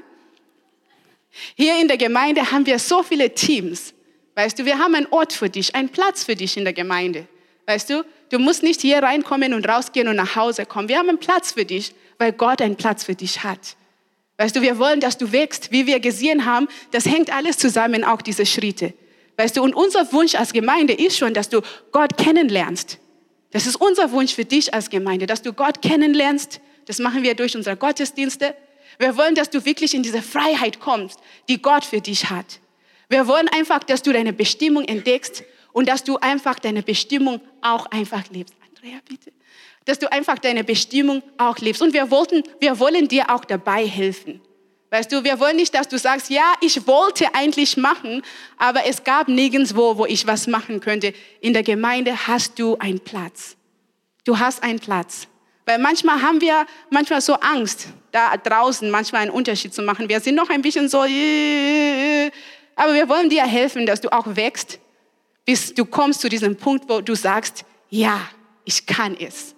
Hier 1.56 1.80
in 1.80 1.88
der 1.88 1.96
Gemeinde 1.96 2.50
haben 2.50 2.66
wir 2.66 2.78
so 2.78 3.02
viele 3.02 3.34
Teams. 3.34 3.94
Weißt 4.34 4.58
du, 4.58 4.64
wir 4.64 4.78
haben 4.78 4.94
einen 4.94 5.06
Ort 5.10 5.32
für 5.32 5.50
dich, 5.50 5.74
einen 5.74 5.88
Platz 5.88 6.24
für 6.24 6.36
dich 6.36 6.56
in 6.56 6.64
der 6.64 6.72
Gemeinde. 6.72 7.26
Weißt 7.66 7.90
du, 7.90 8.04
du 8.30 8.38
musst 8.38 8.62
nicht 8.62 8.80
hier 8.80 9.02
reinkommen 9.02 9.52
und 9.52 9.68
rausgehen 9.68 10.08
und 10.08 10.16
nach 10.16 10.36
Hause 10.36 10.64
kommen. 10.64 10.88
Wir 10.88 10.98
haben 10.98 11.08
einen 11.08 11.18
Platz 11.18 11.52
für 11.52 11.64
dich, 11.64 11.92
weil 12.18 12.32
Gott 12.32 12.62
einen 12.62 12.76
Platz 12.76 13.04
für 13.04 13.14
dich 13.14 13.42
hat. 13.44 13.76
Weißt 14.38 14.54
du, 14.54 14.62
wir 14.62 14.78
wollen, 14.78 15.00
dass 15.00 15.18
du 15.18 15.32
wächst, 15.32 15.72
wie 15.72 15.86
wir 15.86 15.98
gesehen 15.98 16.44
haben. 16.44 16.68
Das 16.92 17.06
hängt 17.06 17.34
alles 17.34 17.58
zusammen, 17.58 18.04
auch 18.04 18.22
diese 18.22 18.46
Schritte. 18.46 18.94
Weißt 19.36 19.56
du, 19.56 19.62
und 19.62 19.74
unser 19.74 20.12
Wunsch 20.12 20.34
als 20.34 20.52
Gemeinde 20.52 20.94
ist 20.94 21.18
schon, 21.18 21.34
dass 21.34 21.48
du 21.48 21.60
Gott 21.92 22.16
kennenlernst. 22.16 22.98
Das 23.50 23.66
ist 23.66 23.76
unser 23.76 24.12
Wunsch 24.12 24.34
für 24.34 24.44
dich 24.44 24.72
als 24.74 24.90
Gemeinde, 24.90 25.26
dass 25.26 25.42
du 25.42 25.52
Gott 25.52 25.82
kennenlernst. 25.82 26.60
Das 26.86 26.98
machen 27.00 27.22
wir 27.22 27.34
durch 27.34 27.56
unsere 27.56 27.76
Gottesdienste. 27.76 28.54
Wir 28.98 29.16
wollen, 29.16 29.34
dass 29.34 29.50
du 29.50 29.64
wirklich 29.64 29.94
in 29.94 30.02
diese 30.02 30.22
Freiheit 30.22 30.80
kommst, 30.80 31.20
die 31.48 31.62
Gott 31.62 31.84
für 31.84 32.00
dich 32.00 32.30
hat. 32.30 32.60
Wir 33.08 33.26
wollen 33.26 33.48
einfach, 33.48 33.80
dass 33.84 34.02
du 34.02 34.12
deine 34.12 34.32
Bestimmung 34.32 34.84
entdeckst 34.84 35.44
und 35.72 35.88
dass 35.88 36.04
du 36.04 36.18
einfach 36.18 36.58
deine 36.58 36.82
Bestimmung 36.82 37.40
auch 37.62 37.86
einfach 37.86 38.28
lebst. 38.30 38.54
Andrea, 38.66 38.98
bitte 39.08 39.32
dass 39.88 39.98
du 39.98 40.12
einfach 40.12 40.38
deine 40.38 40.64
Bestimmung 40.64 41.22
auch 41.38 41.56
lebst. 41.56 41.80
Und 41.80 41.94
wir, 41.94 42.10
wollten, 42.10 42.42
wir 42.60 42.78
wollen 42.78 43.08
dir 43.08 43.30
auch 43.30 43.46
dabei 43.46 43.86
helfen. 43.86 44.42
Weißt 44.90 45.10
du, 45.10 45.24
wir 45.24 45.40
wollen 45.40 45.56
nicht, 45.56 45.74
dass 45.74 45.88
du 45.88 45.96
sagst, 45.98 46.28
ja, 46.28 46.52
ich 46.60 46.86
wollte 46.86 47.34
eigentlich 47.34 47.78
machen, 47.78 48.20
aber 48.58 48.84
es 48.84 49.02
gab 49.02 49.28
nirgendwo, 49.28 49.96
wo 49.96 50.04
ich 50.04 50.26
was 50.26 50.46
machen 50.46 50.80
könnte. 50.80 51.14
In 51.40 51.54
der 51.54 51.62
Gemeinde 51.62 52.26
hast 52.26 52.58
du 52.58 52.76
einen 52.76 53.00
Platz. 53.00 53.56
Du 54.24 54.38
hast 54.38 54.62
einen 54.62 54.78
Platz. 54.78 55.26
Weil 55.68 55.78
manchmal 55.78 56.22
haben 56.22 56.40
wir 56.40 56.64
manchmal 56.88 57.20
so 57.20 57.34
Angst, 57.34 57.88
da 58.10 58.34
draußen 58.38 58.90
manchmal 58.90 59.20
einen 59.20 59.30
Unterschied 59.30 59.74
zu 59.74 59.82
machen. 59.82 60.08
Wir 60.08 60.18
sind 60.18 60.34
noch 60.34 60.48
ein 60.48 60.62
bisschen 60.62 60.88
so, 60.88 61.04
äh, 61.04 62.30
aber 62.74 62.94
wir 62.94 63.06
wollen 63.06 63.28
dir 63.28 63.42
helfen, 63.42 63.84
dass 63.84 64.00
du 64.00 64.10
auch 64.10 64.34
wächst, 64.34 64.78
bis 65.44 65.74
du 65.74 65.84
kommst 65.84 66.22
zu 66.22 66.30
diesem 66.30 66.56
Punkt, 66.56 66.88
wo 66.88 67.02
du 67.02 67.14
sagst, 67.14 67.66
ja, 67.90 68.18
ich 68.64 68.86
kann 68.86 69.14
es. 69.20 69.54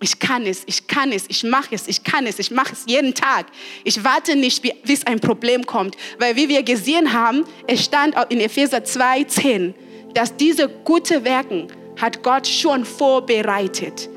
Ich 0.00 0.20
kann 0.20 0.46
es, 0.46 0.62
ich 0.66 0.86
kann 0.86 1.10
es, 1.10 1.24
ich 1.26 1.42
mache 1.42 1.74
es, 1.74 1.88
ich 1.88 2.04
kann 2.04 2.28
es, 2.28 2.38
ich 2.38 2.52
mache 2.52 2.72
es 2.72 2.84
jeden 2.86 3.12
Tag. 3.12 3.46
Ich 3.82 4.04
warte 4.04 4.36
nicht, 4.36 4.62
bis 4.84 5.04
ein 5.04 5.18
Problem 5.18 5.66
kommt, 5.66 5.96
weil 6.20 6.36
wie 6.36 6.48
wir 6.48 6.62
gesehen 6.62 7.12
haben, 7.12 7.44
es 7.66 7.84
stand 7.84 8.14
in 8.28 8.38
Epheser 8.38 8.84
2, 8.84 9.24
10, 9.24 9.74
dass 10.14 10.36
diese 10.36 10.68
gute 10.68 11.24
Werken 11.24 11.66
hat 12.00 12.22
Gott 12.22 12.46
schon 12.46 12.84
vorbereitet. 12.84 14.08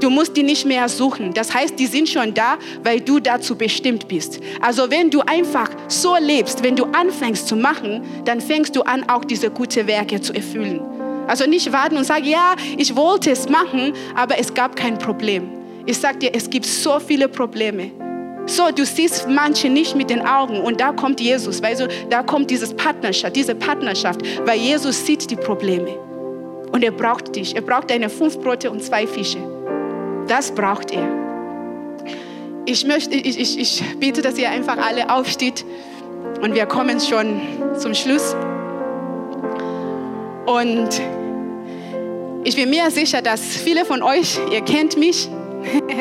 Du 0.00 0.10
musst 0.10 0.36
die 0.36 0.42
nicht 0.42 0.64
mehr 0.64 0.88
suchen. 0.88 1.34
Das 1.34 1.52
heißt, 1.52 1.78
die 1.78 1.86
sind 1.86 2.08
schon 2.08 2.32
da, 2.32 2.56
weil 2.84 3.00
du 3.00 3.18
dazu 3.18 3.56
bestimmt 3.56 4.06
bist. 4.06 4.40
Also 4.60 4.90
wenn 4.90 5.10
du 5.10 5.20
einfach 5.22 5.70
so 5.88 6.16
lebst, 6.20 6.62
wenn 6.62 6.76
du 6.76 6.84
anfängst 6.84 7.48
zu 7.48 7.56
machen, 7.56 8.02
dann 8.24 8.40
fängst 8.40 8.76
du 8.76 8.82
an, 8.82 9.08
auch 9.08 9.24
diese 9.24 9.50
gute 9.50 9.86
Werke 9.86 10.20
zu 10.20 10.32
erfüllen. 10.32 10.80
Also 11.26 11.46
nicht 11.46 11.72
warten 11.72 11.96
und 11.96 12.04
sagen, 12.04 12.24
ja, 12.24 12.54
ich 12.76 12.94
wollte 12.94 13.30
es 13.30 13.48
machen, 13.48 13.92
aber 14.14 14.38
es 14.38 14.54
gab 14.54 14.76
kein 14.76 14.98
Problem. 14.98 15.50
Ich 15.84 15.98
sage 15.98 16.18
dir, 16.18 16.30
es 16.34 16.48
gibt 16.48 16.64
so 16.64 17.00
viele 17.00 17.28
Probleme. 17.28 17.90
So, 18.46 18.70
du 18.74 18.86
siehst 18.86 19.28
manche 19.28 19.68
nicht 19.68 19.94
mit 19.94 20.08
den 20.08 20.26
Augen 20.26 20.60
und 20.60 20.80
da 20.80 20.92
kommt 20.92 21.20
Jesus, 21.20 21.62
weil 21.62 21.76
so, 21.76 21.86
da 22.08 22.22
kommt 22.22 22.50
dieses 22.50 22.72
Partnerschaft, 22.72 23.36
diese 23.36 23.54
Partnerschaft, 23.54 24.22
weil 24.46 24.58
Jesus 24.58 25.04
sieht 25.04 25.30
die 25.30 25.36
Probleme 25.36 25.98
und 26.72 26.82
er 26.82 26.92
braucht 26.92 27.36
dich. 27.36 27.54
Er 27.54 27.62
braucht 27.62 27.90
deine 27.90 28.08
fünf 28.08 28.38
Brote 28.40 28.70
und 28.70 28.82
zwei 28.82 29.06
Fische. 29.06 29.57
Das 30.28 30.52
braucht 30.52 30.92
er. 30.92 31.08
Ich 32.66 32.86
möchte, 32.86 33.16
ich, 33.16 33.40
ich, 33.40 33.58
ich 33.58 33.82
bitte, 33.98 34.22
dass 34.22 34.38
ihr 34.38 34.50
einfach 34.50 34.76
alle 34.76 35.10
aufsteht 35.10 35.64
und 36.42 36.54
wir 36.54 36.66
kommen 36.66 37.00
schon 37.00 37.40
zum 37.78 37.94
Schluss. 37.94 38.36
Und 40.46 40.88
ich 42.44 42.56
bin 42.56 42.70
mir 42.70 42.90
sicher, 42.90 43.22
dass 43.22 43.40
viele 43.40 43.84
von 43.84 44.02
euch, 44.02 44.38
ihr 44.50 44.60
kennt 44.60 44.96
mich. 44.96 45.28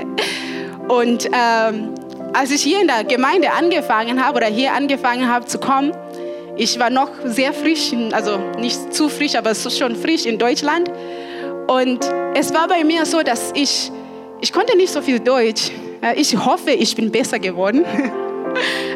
Und 0.87 1.25
ähm, 1.25 1.95
als 2.33 2.51
ich 2.51 2.61
hier 2.61 2.79
in 2.79 2.87
der 2.87 3.03
Gemeinde 3.03 3.51
angefangen 3.51 4.23
habe 4.23 4.37
oder 4.37 4.47
hier 4.47 4.73
angefangen 4.73 5.27
habe 5.27 5.45
zu 5.45 5.59
kommen, 5.59 5.91
ich 6.55 6.79
war 6.79 6.89
noch 6.89 7.09
sehr 7.25 7.53
frisch, 7.53 7.91
also 8.11 8.37
nicht 8.57 8.93
zu 8.93 9.09
frisch, 9.09 9.35
aber 9.35 9.53
schon 9.53 9.95
frisch 9.95 10.25
in 10.25 10.37
Deutschland. 10.37 10.89
Und 11.67 11.99
es 12.33 12.53
war 12.53 12.67
bei 12.67 12.83
mir 12.83 13.05
so, 13.05 13.21
dass 13.21 13.51
ich, 13.53 13.91
ich 14.41 14.51
konnte 14.53 14.75
nicht 14.77 14.91
so 14.91 15.01
viel 15.01 15.19
Deutsch. 15.19 15.71
Äh, 16.01 16.19
ich 16.19 16.35
hoffe, 16.37 16.71
ich 16.71 16.95
bin 16.95 17.11
besser 17.11 17.39
geworden. 17.39 17.85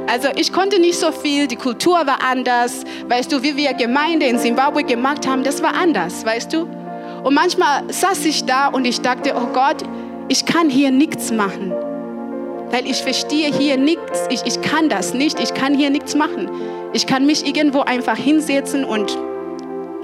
Also 0.07 0.29
ich 0.35 0.51
konnte 0.51 0.79
nicht 0.79 0.97
so 0.97 1.11
viel, 1.11 1.47
die 1.47 1.55
Kultur 1.55 1.93
war 1.93 2.17
anders. 2.23 2.83
Weißt 3.07 3.31
du, 3.31 3.43
wie 3.43 3.55
wir 3.55 3.73
Gemeinde 3.73 4.25
in 4.25 4.39
Zimbabwe 4.39 4.83
gemacht 4.83 5.27
haben, 5.27 5.43
das 5.43 5.61
war 5.61 5.75
anders, 5.75 6.25
weißt 6.25 6.51
du? 6.53 6.67
Und 7.23 7.35
manchmal 7.35 7.83
saß 7.87 8.25
ich 8.25 8.43
da 8.45 8.69
und 8.69 8.85
ich 8.85 9.01
dachte, 9.01 9.35
oh 9.35 9.53
Gott, 9.53 9.83
ich 10.29 10.45
kann 10.45 10.69
hier 10.69 10.89
nichts 10.89 11.31
machen. 11.31 11.71
Weil 12.71 12.87
ich 12.87 13.03
verstehe 13.03 13.53
hier 13.53 13.77
nichts, 13.77 14.27
ich, 14.29 14.41
ich 14.45 14.61
kann 14.61 14.89
das 14.89 15.13
nicht, 15.13 15.39
ich 15.39 15.53
kann 15.53 15.75
hier 15.75 15.91
nichts 15.91 16.15
machen. 16.15 16.49
Ich 16.93 17.05
kann 17.05 17.25
mich 17.25 17.45
irgendwo 17.45 17.81
einfach 17.81 18.17
hinsetzen 18.17 18.83
und 18.83 19.15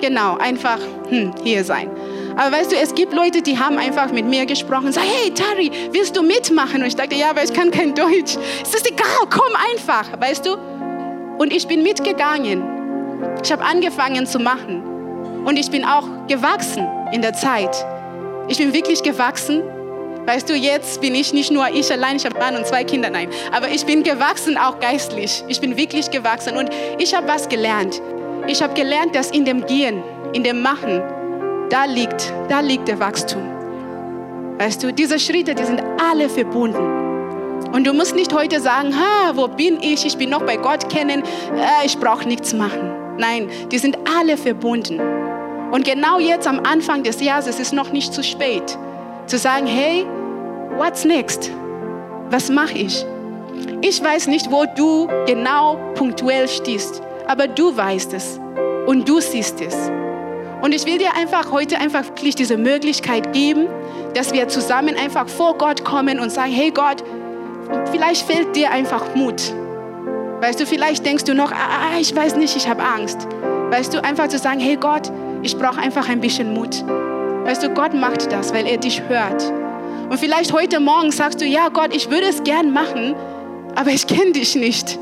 genau, 0.02 0.38
einfach 0.38 0.80
hm, 1.10 1.34
hier 1.44 1.64
sein. 1.64 1.90
Aber 2.38 2.56
weißt 2.56 2.72
du, 2.72 2.76
es 2.76 2.94
gibt 2.94 3.14
Leute, 3.14 3.42
die 3.42 3.58
haben 3.58 3.80
einfach 3.80 4.12
mit 4.12 4.26
mir 4.26 4.46
gesprochen 4.46 4.92
sagen, 4.92 5.08
hey 5.10 5.34
Tari, 5.34 5.72
willst 5.92 6.16
du 6.16 6.22
mitmachen? 6.22 6.82
Und 6.82 6.88
ich 6.88 6.96
dachte, 6.96 7.16
ja, 7.16 7.32
aber 7.32 7.44
ich 7.44 7.52
kann 7.52 7.72
kein 7.72 7.96
Deutsch. 7.96 8.38
Es 8.62 8.76
ist 8.76 8.88
egal, 8.88 9.08
komm 9.30 9.52
einfach, 9.74 10.22
weißt 10.22 10.46
du? 10.46 10.56
Und 11.40 11.52
ich 11.52 11.68
bin 11.68 11.82
mitgegangen. 11.82 12.64
Ich 13.44 13.52
habe 13.52 13.64
angefangen 13.64 14.28
zu 14.28 14.38
machen. 14.38 14.84
Und 15.46 15.58
ich 15.58 15.72
bin 15.72 15.84
auch 15.84 16.04
gewachsen 16.28 16.88
in 17.12 17.24
der 17.24 17.34
Zeit. 17.34 17.76
Ich 18.48 18.60
bin 18.60 18.72
wirklich 18.72 19.02
gewachsen. 19.02 19.64
Weißt 20.28 20.48
du, 20.48 20.54
jetzt 20.54 21.02
bin 21.02 21.16
ich 21.16 21.34
nicht 21.34 21.52
nur 21.52 21.68
ich 21.70 21.92
allein, 21.92 22.18
ich 22.18 22.26
habe 22.26 22.38
Mann 22.38 22.56
und 22.56 22.68
zwei 22.68 22.84
Kinder, 22.84 23.10
nein. 23.10 23.30
Aber 23.52 23.70
ich 23.70 23.86
bin 23.86 24.04
gewachsen 24.04 24.58
auch 24.58 24.80
geistlich. 24.80 25.44
Ich 25.48 25.60
bin 25.60 25.76
wirklich 25.76 26.12
gewachsen. 26.12 26.56
Und 26.56 26.70
ich 27.00 27.16
habe 27.16 27.28
was 27.28 27.50
gelernt. 27.50 28.00
Ich 28.46 28.62
habe 28.62 28.76
gelernt, 28.76 29.16
dass 29.16 29.32
in 29.32 29.46
dem 29.46 29.66
Gehen, 29.66 30.04
in 30.34 30.44
dem 30.44 30.62
Machen, 30.62 31.02
da 31.70 31.86
liegt, 31.86 32.34
da 32.50 32.60
liegt 32.60 32.88
der 32.88 33.00
Wachstum. 33.00 33.42
Weißt 34.58 34.84
du, 34.84 34.92
diese 34.92 35.20
Schritte, 35.20 35.54
die 35.54 35.64
sind 35.64 35.82
alle 36.10 36.30
verbunden. 36.30 37.08
Und 37.74 37.86
du 37.86 37.94
musst 37.94 38.16
nicht 38.16 38.34
heute 38.34 38.60
sagen, 38.60 38.94
ha, 38.96 39.34
wo 39.36 39.48
bin 39.48 39.80
ich? 39.82 40.06
Ich 40.06 40.18
bin 40.18 40.30
noch 40.30 40.44
bei 40.44 40.58
Gott 40.58 40.90
kennen, 40.90 41.22
äh, 41.22 41.86
ich 41.86 41.98
brauche 41.98 42.28
nichts 42.28 42.54
machen. 42.54 42.92
Nein, 43.18 43.50
die 43.72 43.78
sind 43.78 43.98
alle 44.18 44.38
verbunden. 44.38 45.00
Und 45.72 45.84
genau 45.84 46.20
jetzt 46.20 46.48
am 46.48 46.62
Anfang 46.62 47.04
des 47.04 47.22
Jahres 47.22 47.48
es 47.48 47.60
ist 47.60 47.74
noch 47.74 47.92
nicht 47.92 48.14
zu 48.14 48.24
spät, 48.24 48.78
zu 49.26 49.38
sagen, 49.38 49.68
hey, 49.68 50.06
what's 50.78 51.04
next? 51.04 51.52
Was 52.30 52.50
mache 52.50 52.78
ich? 52.78 53.06
Ich 53.82 54.04
weiß 54.04 54.28
nicht, 54.28 54.52
wo 54.52 54.66
du 54.76 55.08
genau 55.26 55.78
punktuell 55.96 56.48
stehst, 56.48 57.02
aber 57.28 57.48
du 57.48 57.76
weißt 57.76 58.14
es 58.14 58.40
und 58.86 59.08
du 59.08 59.20
siehst 59.20 59.62
es. 59.62 59.92
Und 60.62 60.74
ich 60.74 60.86
will 60.86 60.98
dir 60.98 61.16
einfach 61.16 61.52
heute 61.52 61.78
einfach 61.78 62.06
wirklich 62.06 62.36
diese 62.36 62.58
Möglichkeit 62.58 63.34
geben, 63.34 63.68
dass 64.14 64.34
wir 64.34 64.48
zusammen 64.48 64.96
einfach 64.96 65.28
vor 65.28 65.58
Gott 65.58 65.84
kommen 65.86 66.20
und 66.20 66.32
sagen, 66.32 66.52
hey 66.52 66.72
Gott, 66.72 67.04
vielleicht 67.92 68.26
fehlt 68.26 68.56
dir 68.56 68.72
einfach 68.72 69.16
Mut. 69.16 69.54
Weißt 70.42 70.60
du, 70.60 70.66
vielleicht 70.66 71.06
denkst 71.06 71.26
du 71.26 71.34
noch, 71.34 71.52
ah, 71.52 71.56
ah 71.94 72.00
ich 72.00 72.16
weiß 72.16 72.36
nicht, 72.36 72.56
ich 72.56 72.68
habe 72.68 72.84
Angst. 72.84 73.28
Weißt 73.70 73.94
du, 73.94 74.04
einfach 74.04 74.28
zu 74.28 74.38
sagen, 74.38 74.60
hey 74.60 74.78
Gott, 74.78 75.12
ich 75.44 75.58
brauche 75.58 75.80
einfach 75.80 76.10
ein 76.10 76.22
bisschen 76.22 76.54
Mut. 76.54 76.84
Weißt 77.44 77.64
du, 77.64 77.70
Gott 77.70 77.94
macht 77.94 78.32
das, 78.32 78.54
weil 78.54 78.66
er 78.66 78.78
dich 78.78 79.02
hört. 79.08 79.52
Und 80.10 80.18
vielleicht 80.18 80.54
heute 80.54 80.80
Morgen 80.80 81.12
sagst 81.12 81.42
du, 81.42 81.46
ja 81.46 81.70
Gott, 81.70 81.96
ich 81.96 82.10
würde 82.10 82.28
es 82.28 82.44
gern 82.44 82.72
machen, 82.72 83.16
aber 83.76 83.92
ich 83.92 84.08
kenne 84.08 84.32
dich 84.32 84.56
nicht. 84.56 84.98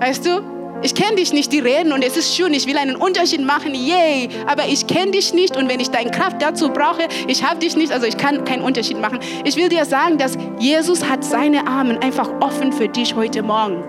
Weißt 0.00 0.24
du, 0.26 0.53
ich 0.84 0.94
kenne 0.94 1.16
dich 1.16 1.32
nicht, 1.32 1.50
die 1.50 1.60
reden 1.60 1.92
und 1.94 2.04
es 2.04 2.14
ist 2.14 2.36
schön, 2.36 2.52
ich 2.52 2.66
will 2.66 2.76
einen 2.76 2.94
Unterschied 2.94 3.40
machen, 3.40 3.74
yay, 3.74 4.28
aber 4.46 4.66
ich 4.68 4.86
kenne 4.86 5.12
dich 5.12 5.32
nicht 5.32 5.56
und 5.56 5.66
wenn 5.66 5.80
ich 5.80 5.88
deine 5.88 6.10
Kraft 6.10 6.42
dazu 6.42 6.68
brauche, 6.68 7.08
ich 7.26 7.42
habe 7.42 7.58
dich 7.58 7.74
nicht, 7.74 7.90
also 7.90 8.06
ich 8.06 8.18
kann 8.18 8.44
keinen 8.44 8.62
Unterschied 8.62 9.00
machen. 9.00 9.18
Ich 9.44 9.56
will 9.56 9.70
dir 9.70 9.86
sagen, 9.86 10.18
dass 10.18 10.36
Jesus 10.58 11.08
hat 11.08 11.24
seine 11.24 11.66
Arme 11.66 12.02
einfach 12.02 12.28
offen 12.40 12.70
für 12.70 12.86
dich 12.86 13.16
heute 13.16 13.42
Morgen 13.42 13.82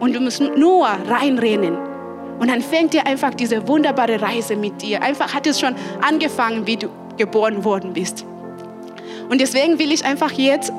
und 0.00 0.12
du 0.12 0.20
musst 0.20 0.40
nur 0.40 0.88
reinrennen. 1.08 1.78
Und 2.40 2.50
dann 2.50 2.62
fängt 2.62 2.94
dir 2.94 3.06
einfach 3.06 3.32
diese 3.32 3.68
wunderbare 3.68 4.20
Reise 4.20 4.56
mit 4.56 4.82
dir. 4.82 5.02
Einfach 5.02 5.32
hat 5.32 5.46
es 5.46 5.60
schon 5.60 5.76
angefangen, 6.00 6.66
wie 6.66 6.78
du 6.78 6.88
geboren 7.16 7.64
worden 7.64 7.92
bist. 7.92 8.24
Und 9.28 9.40
deswegen 9.40 9.78
will 9.78 9.92
ich 9.92 10.04
einfach 10.04 10.32
jetzt 10.32 10.72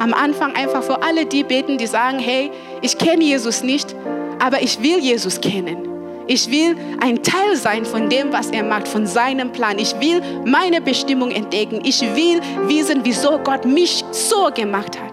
am 0.00 0.14
Anfang 0.14 0.56
einfach 0.56 0.82
für 0.82 1.00
alle 1.04 1.26
die 1.26 1.44
beten, 1.44 1.78
die 1.78 1.86
sagen, 1.86 2.18
hey, 2.18 2.50
ich 2.80 2.98
kenne 2.98 3.22
Jesus 3.22 3.62
nicht, 3.62 3.94
aber 4.42 4.60
ich 4.60 4.82
will 4.82 4.98
Jesus 4.98 5.40
kennen. 5.40 5.88
Ich 6.26 6.50
will 6.50 6.76
ein 7.00 7.22
Teil 7.22 7.54
sein 7.54 7.84
von 7.84 8.08
dem, 8.08 8.32
was 8.32 8.50
er 8.50 8.64
macht, 8.64 8.88
von 8.88 9.06
seinem 9.06 9.52
Plan. 9.52 9.78
Ich 9.78 9.94
will 10.00 10.20
meine 10.44 10.80
Bestimmung 10.80 11.30
entdecken. 11.30 11.80
Ich 11.84 12.00
will 12.00 12.40
wissen, 12.66 13.00
wieso 13.04 13.38
Gott 13.38 13.64
mich 13.64 14.04
so 14.10 14.50
gemacht 14.52 14.98
hat. 15.00 15.12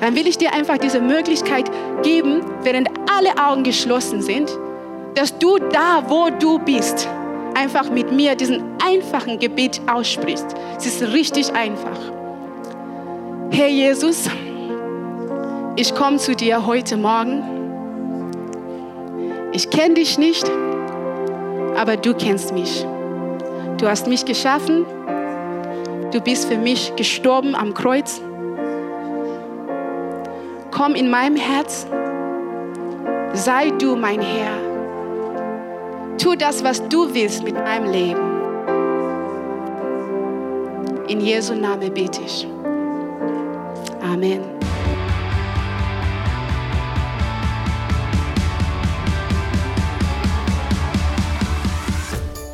Dann 0.00 0.14
will 0.14 0.26
ich 0.26 0.38
dir 0.38 0.54
einfach 0.54 0.78
diese 0.78 1.00
Möglichkeit 1.00 1.70
geben, 2.02 2.42
während 2.62 2.88
alle 3.14 3.36
Augen 3.38 3.62
geschlossen 3.62 4.22
sind, 4.22 4.50
dass 5.14 5.36
du 5.38 5.58
da, 5.58 6.02
wo 6.08 6.28
du 6.30 6.58
bist, 6.58 7.08
einfach 7.54 7.90
mit 7.90 8.10
mir 8.12 8.34
diesen 8.36 8.62
einfachen 8.82 9.38
Gebet 9.38 9.80
aussprichst. 9.86 10.46
Es 10.78 10.86
ist 10.86 11.02
richtig 11.12 11.52
einfach. 11.54 11.98
Herr 13.50 13.68
Jesus, 13.68 14.30
ich 15.76 15.94
komme 15.94 16.16
zu 16.16 16.34
dir 16.34 16.66
heute 16.66 16.96
Morgen. 16.96 17.65
Ich 19.52 19.70
kenne 19.70 19.94
dich 19.94 20.18
nicht, 20.18 20.50
aber 21.76 21.96
du 21.96 22.14
kennst 22.14 22.52
mich. 22.52 22.86
Du 23.78 23.88
hast 23.88 24.06
mich 24.06 24.24
geschaffen. 24.24 24.86
Du 26.12 26.20
bist 26.20 26.48
für 26.48 26.56
mich 26.56 26.94
gestorben 26.96 27.54
am 27.54 27.74
Kreuz. 27.74 28.20
Komm 30.70 30.94
in 30.94 31.10
meinem 31.10 31.36
Herz. 31.36 31.86
Sei 33.34 33.70
du 33.78 33.96
mein 33.96 34.20
Herr. 34.20 34.66
Tu 36.18 36.34
das, 36.36 36.64
was 36.64 36.86
du 36.88 37.12
willst 37.12 37.44
mit 37.44 37.54
meinem 37.54 37.90
Leben. 37.90 38.36
In 41.08 41.20
Jesu 41.20 41.54
Namen 41.54 41.92
bete 41.92 42.20
ich. 42.22 42.48
Amen. 44.02 44.55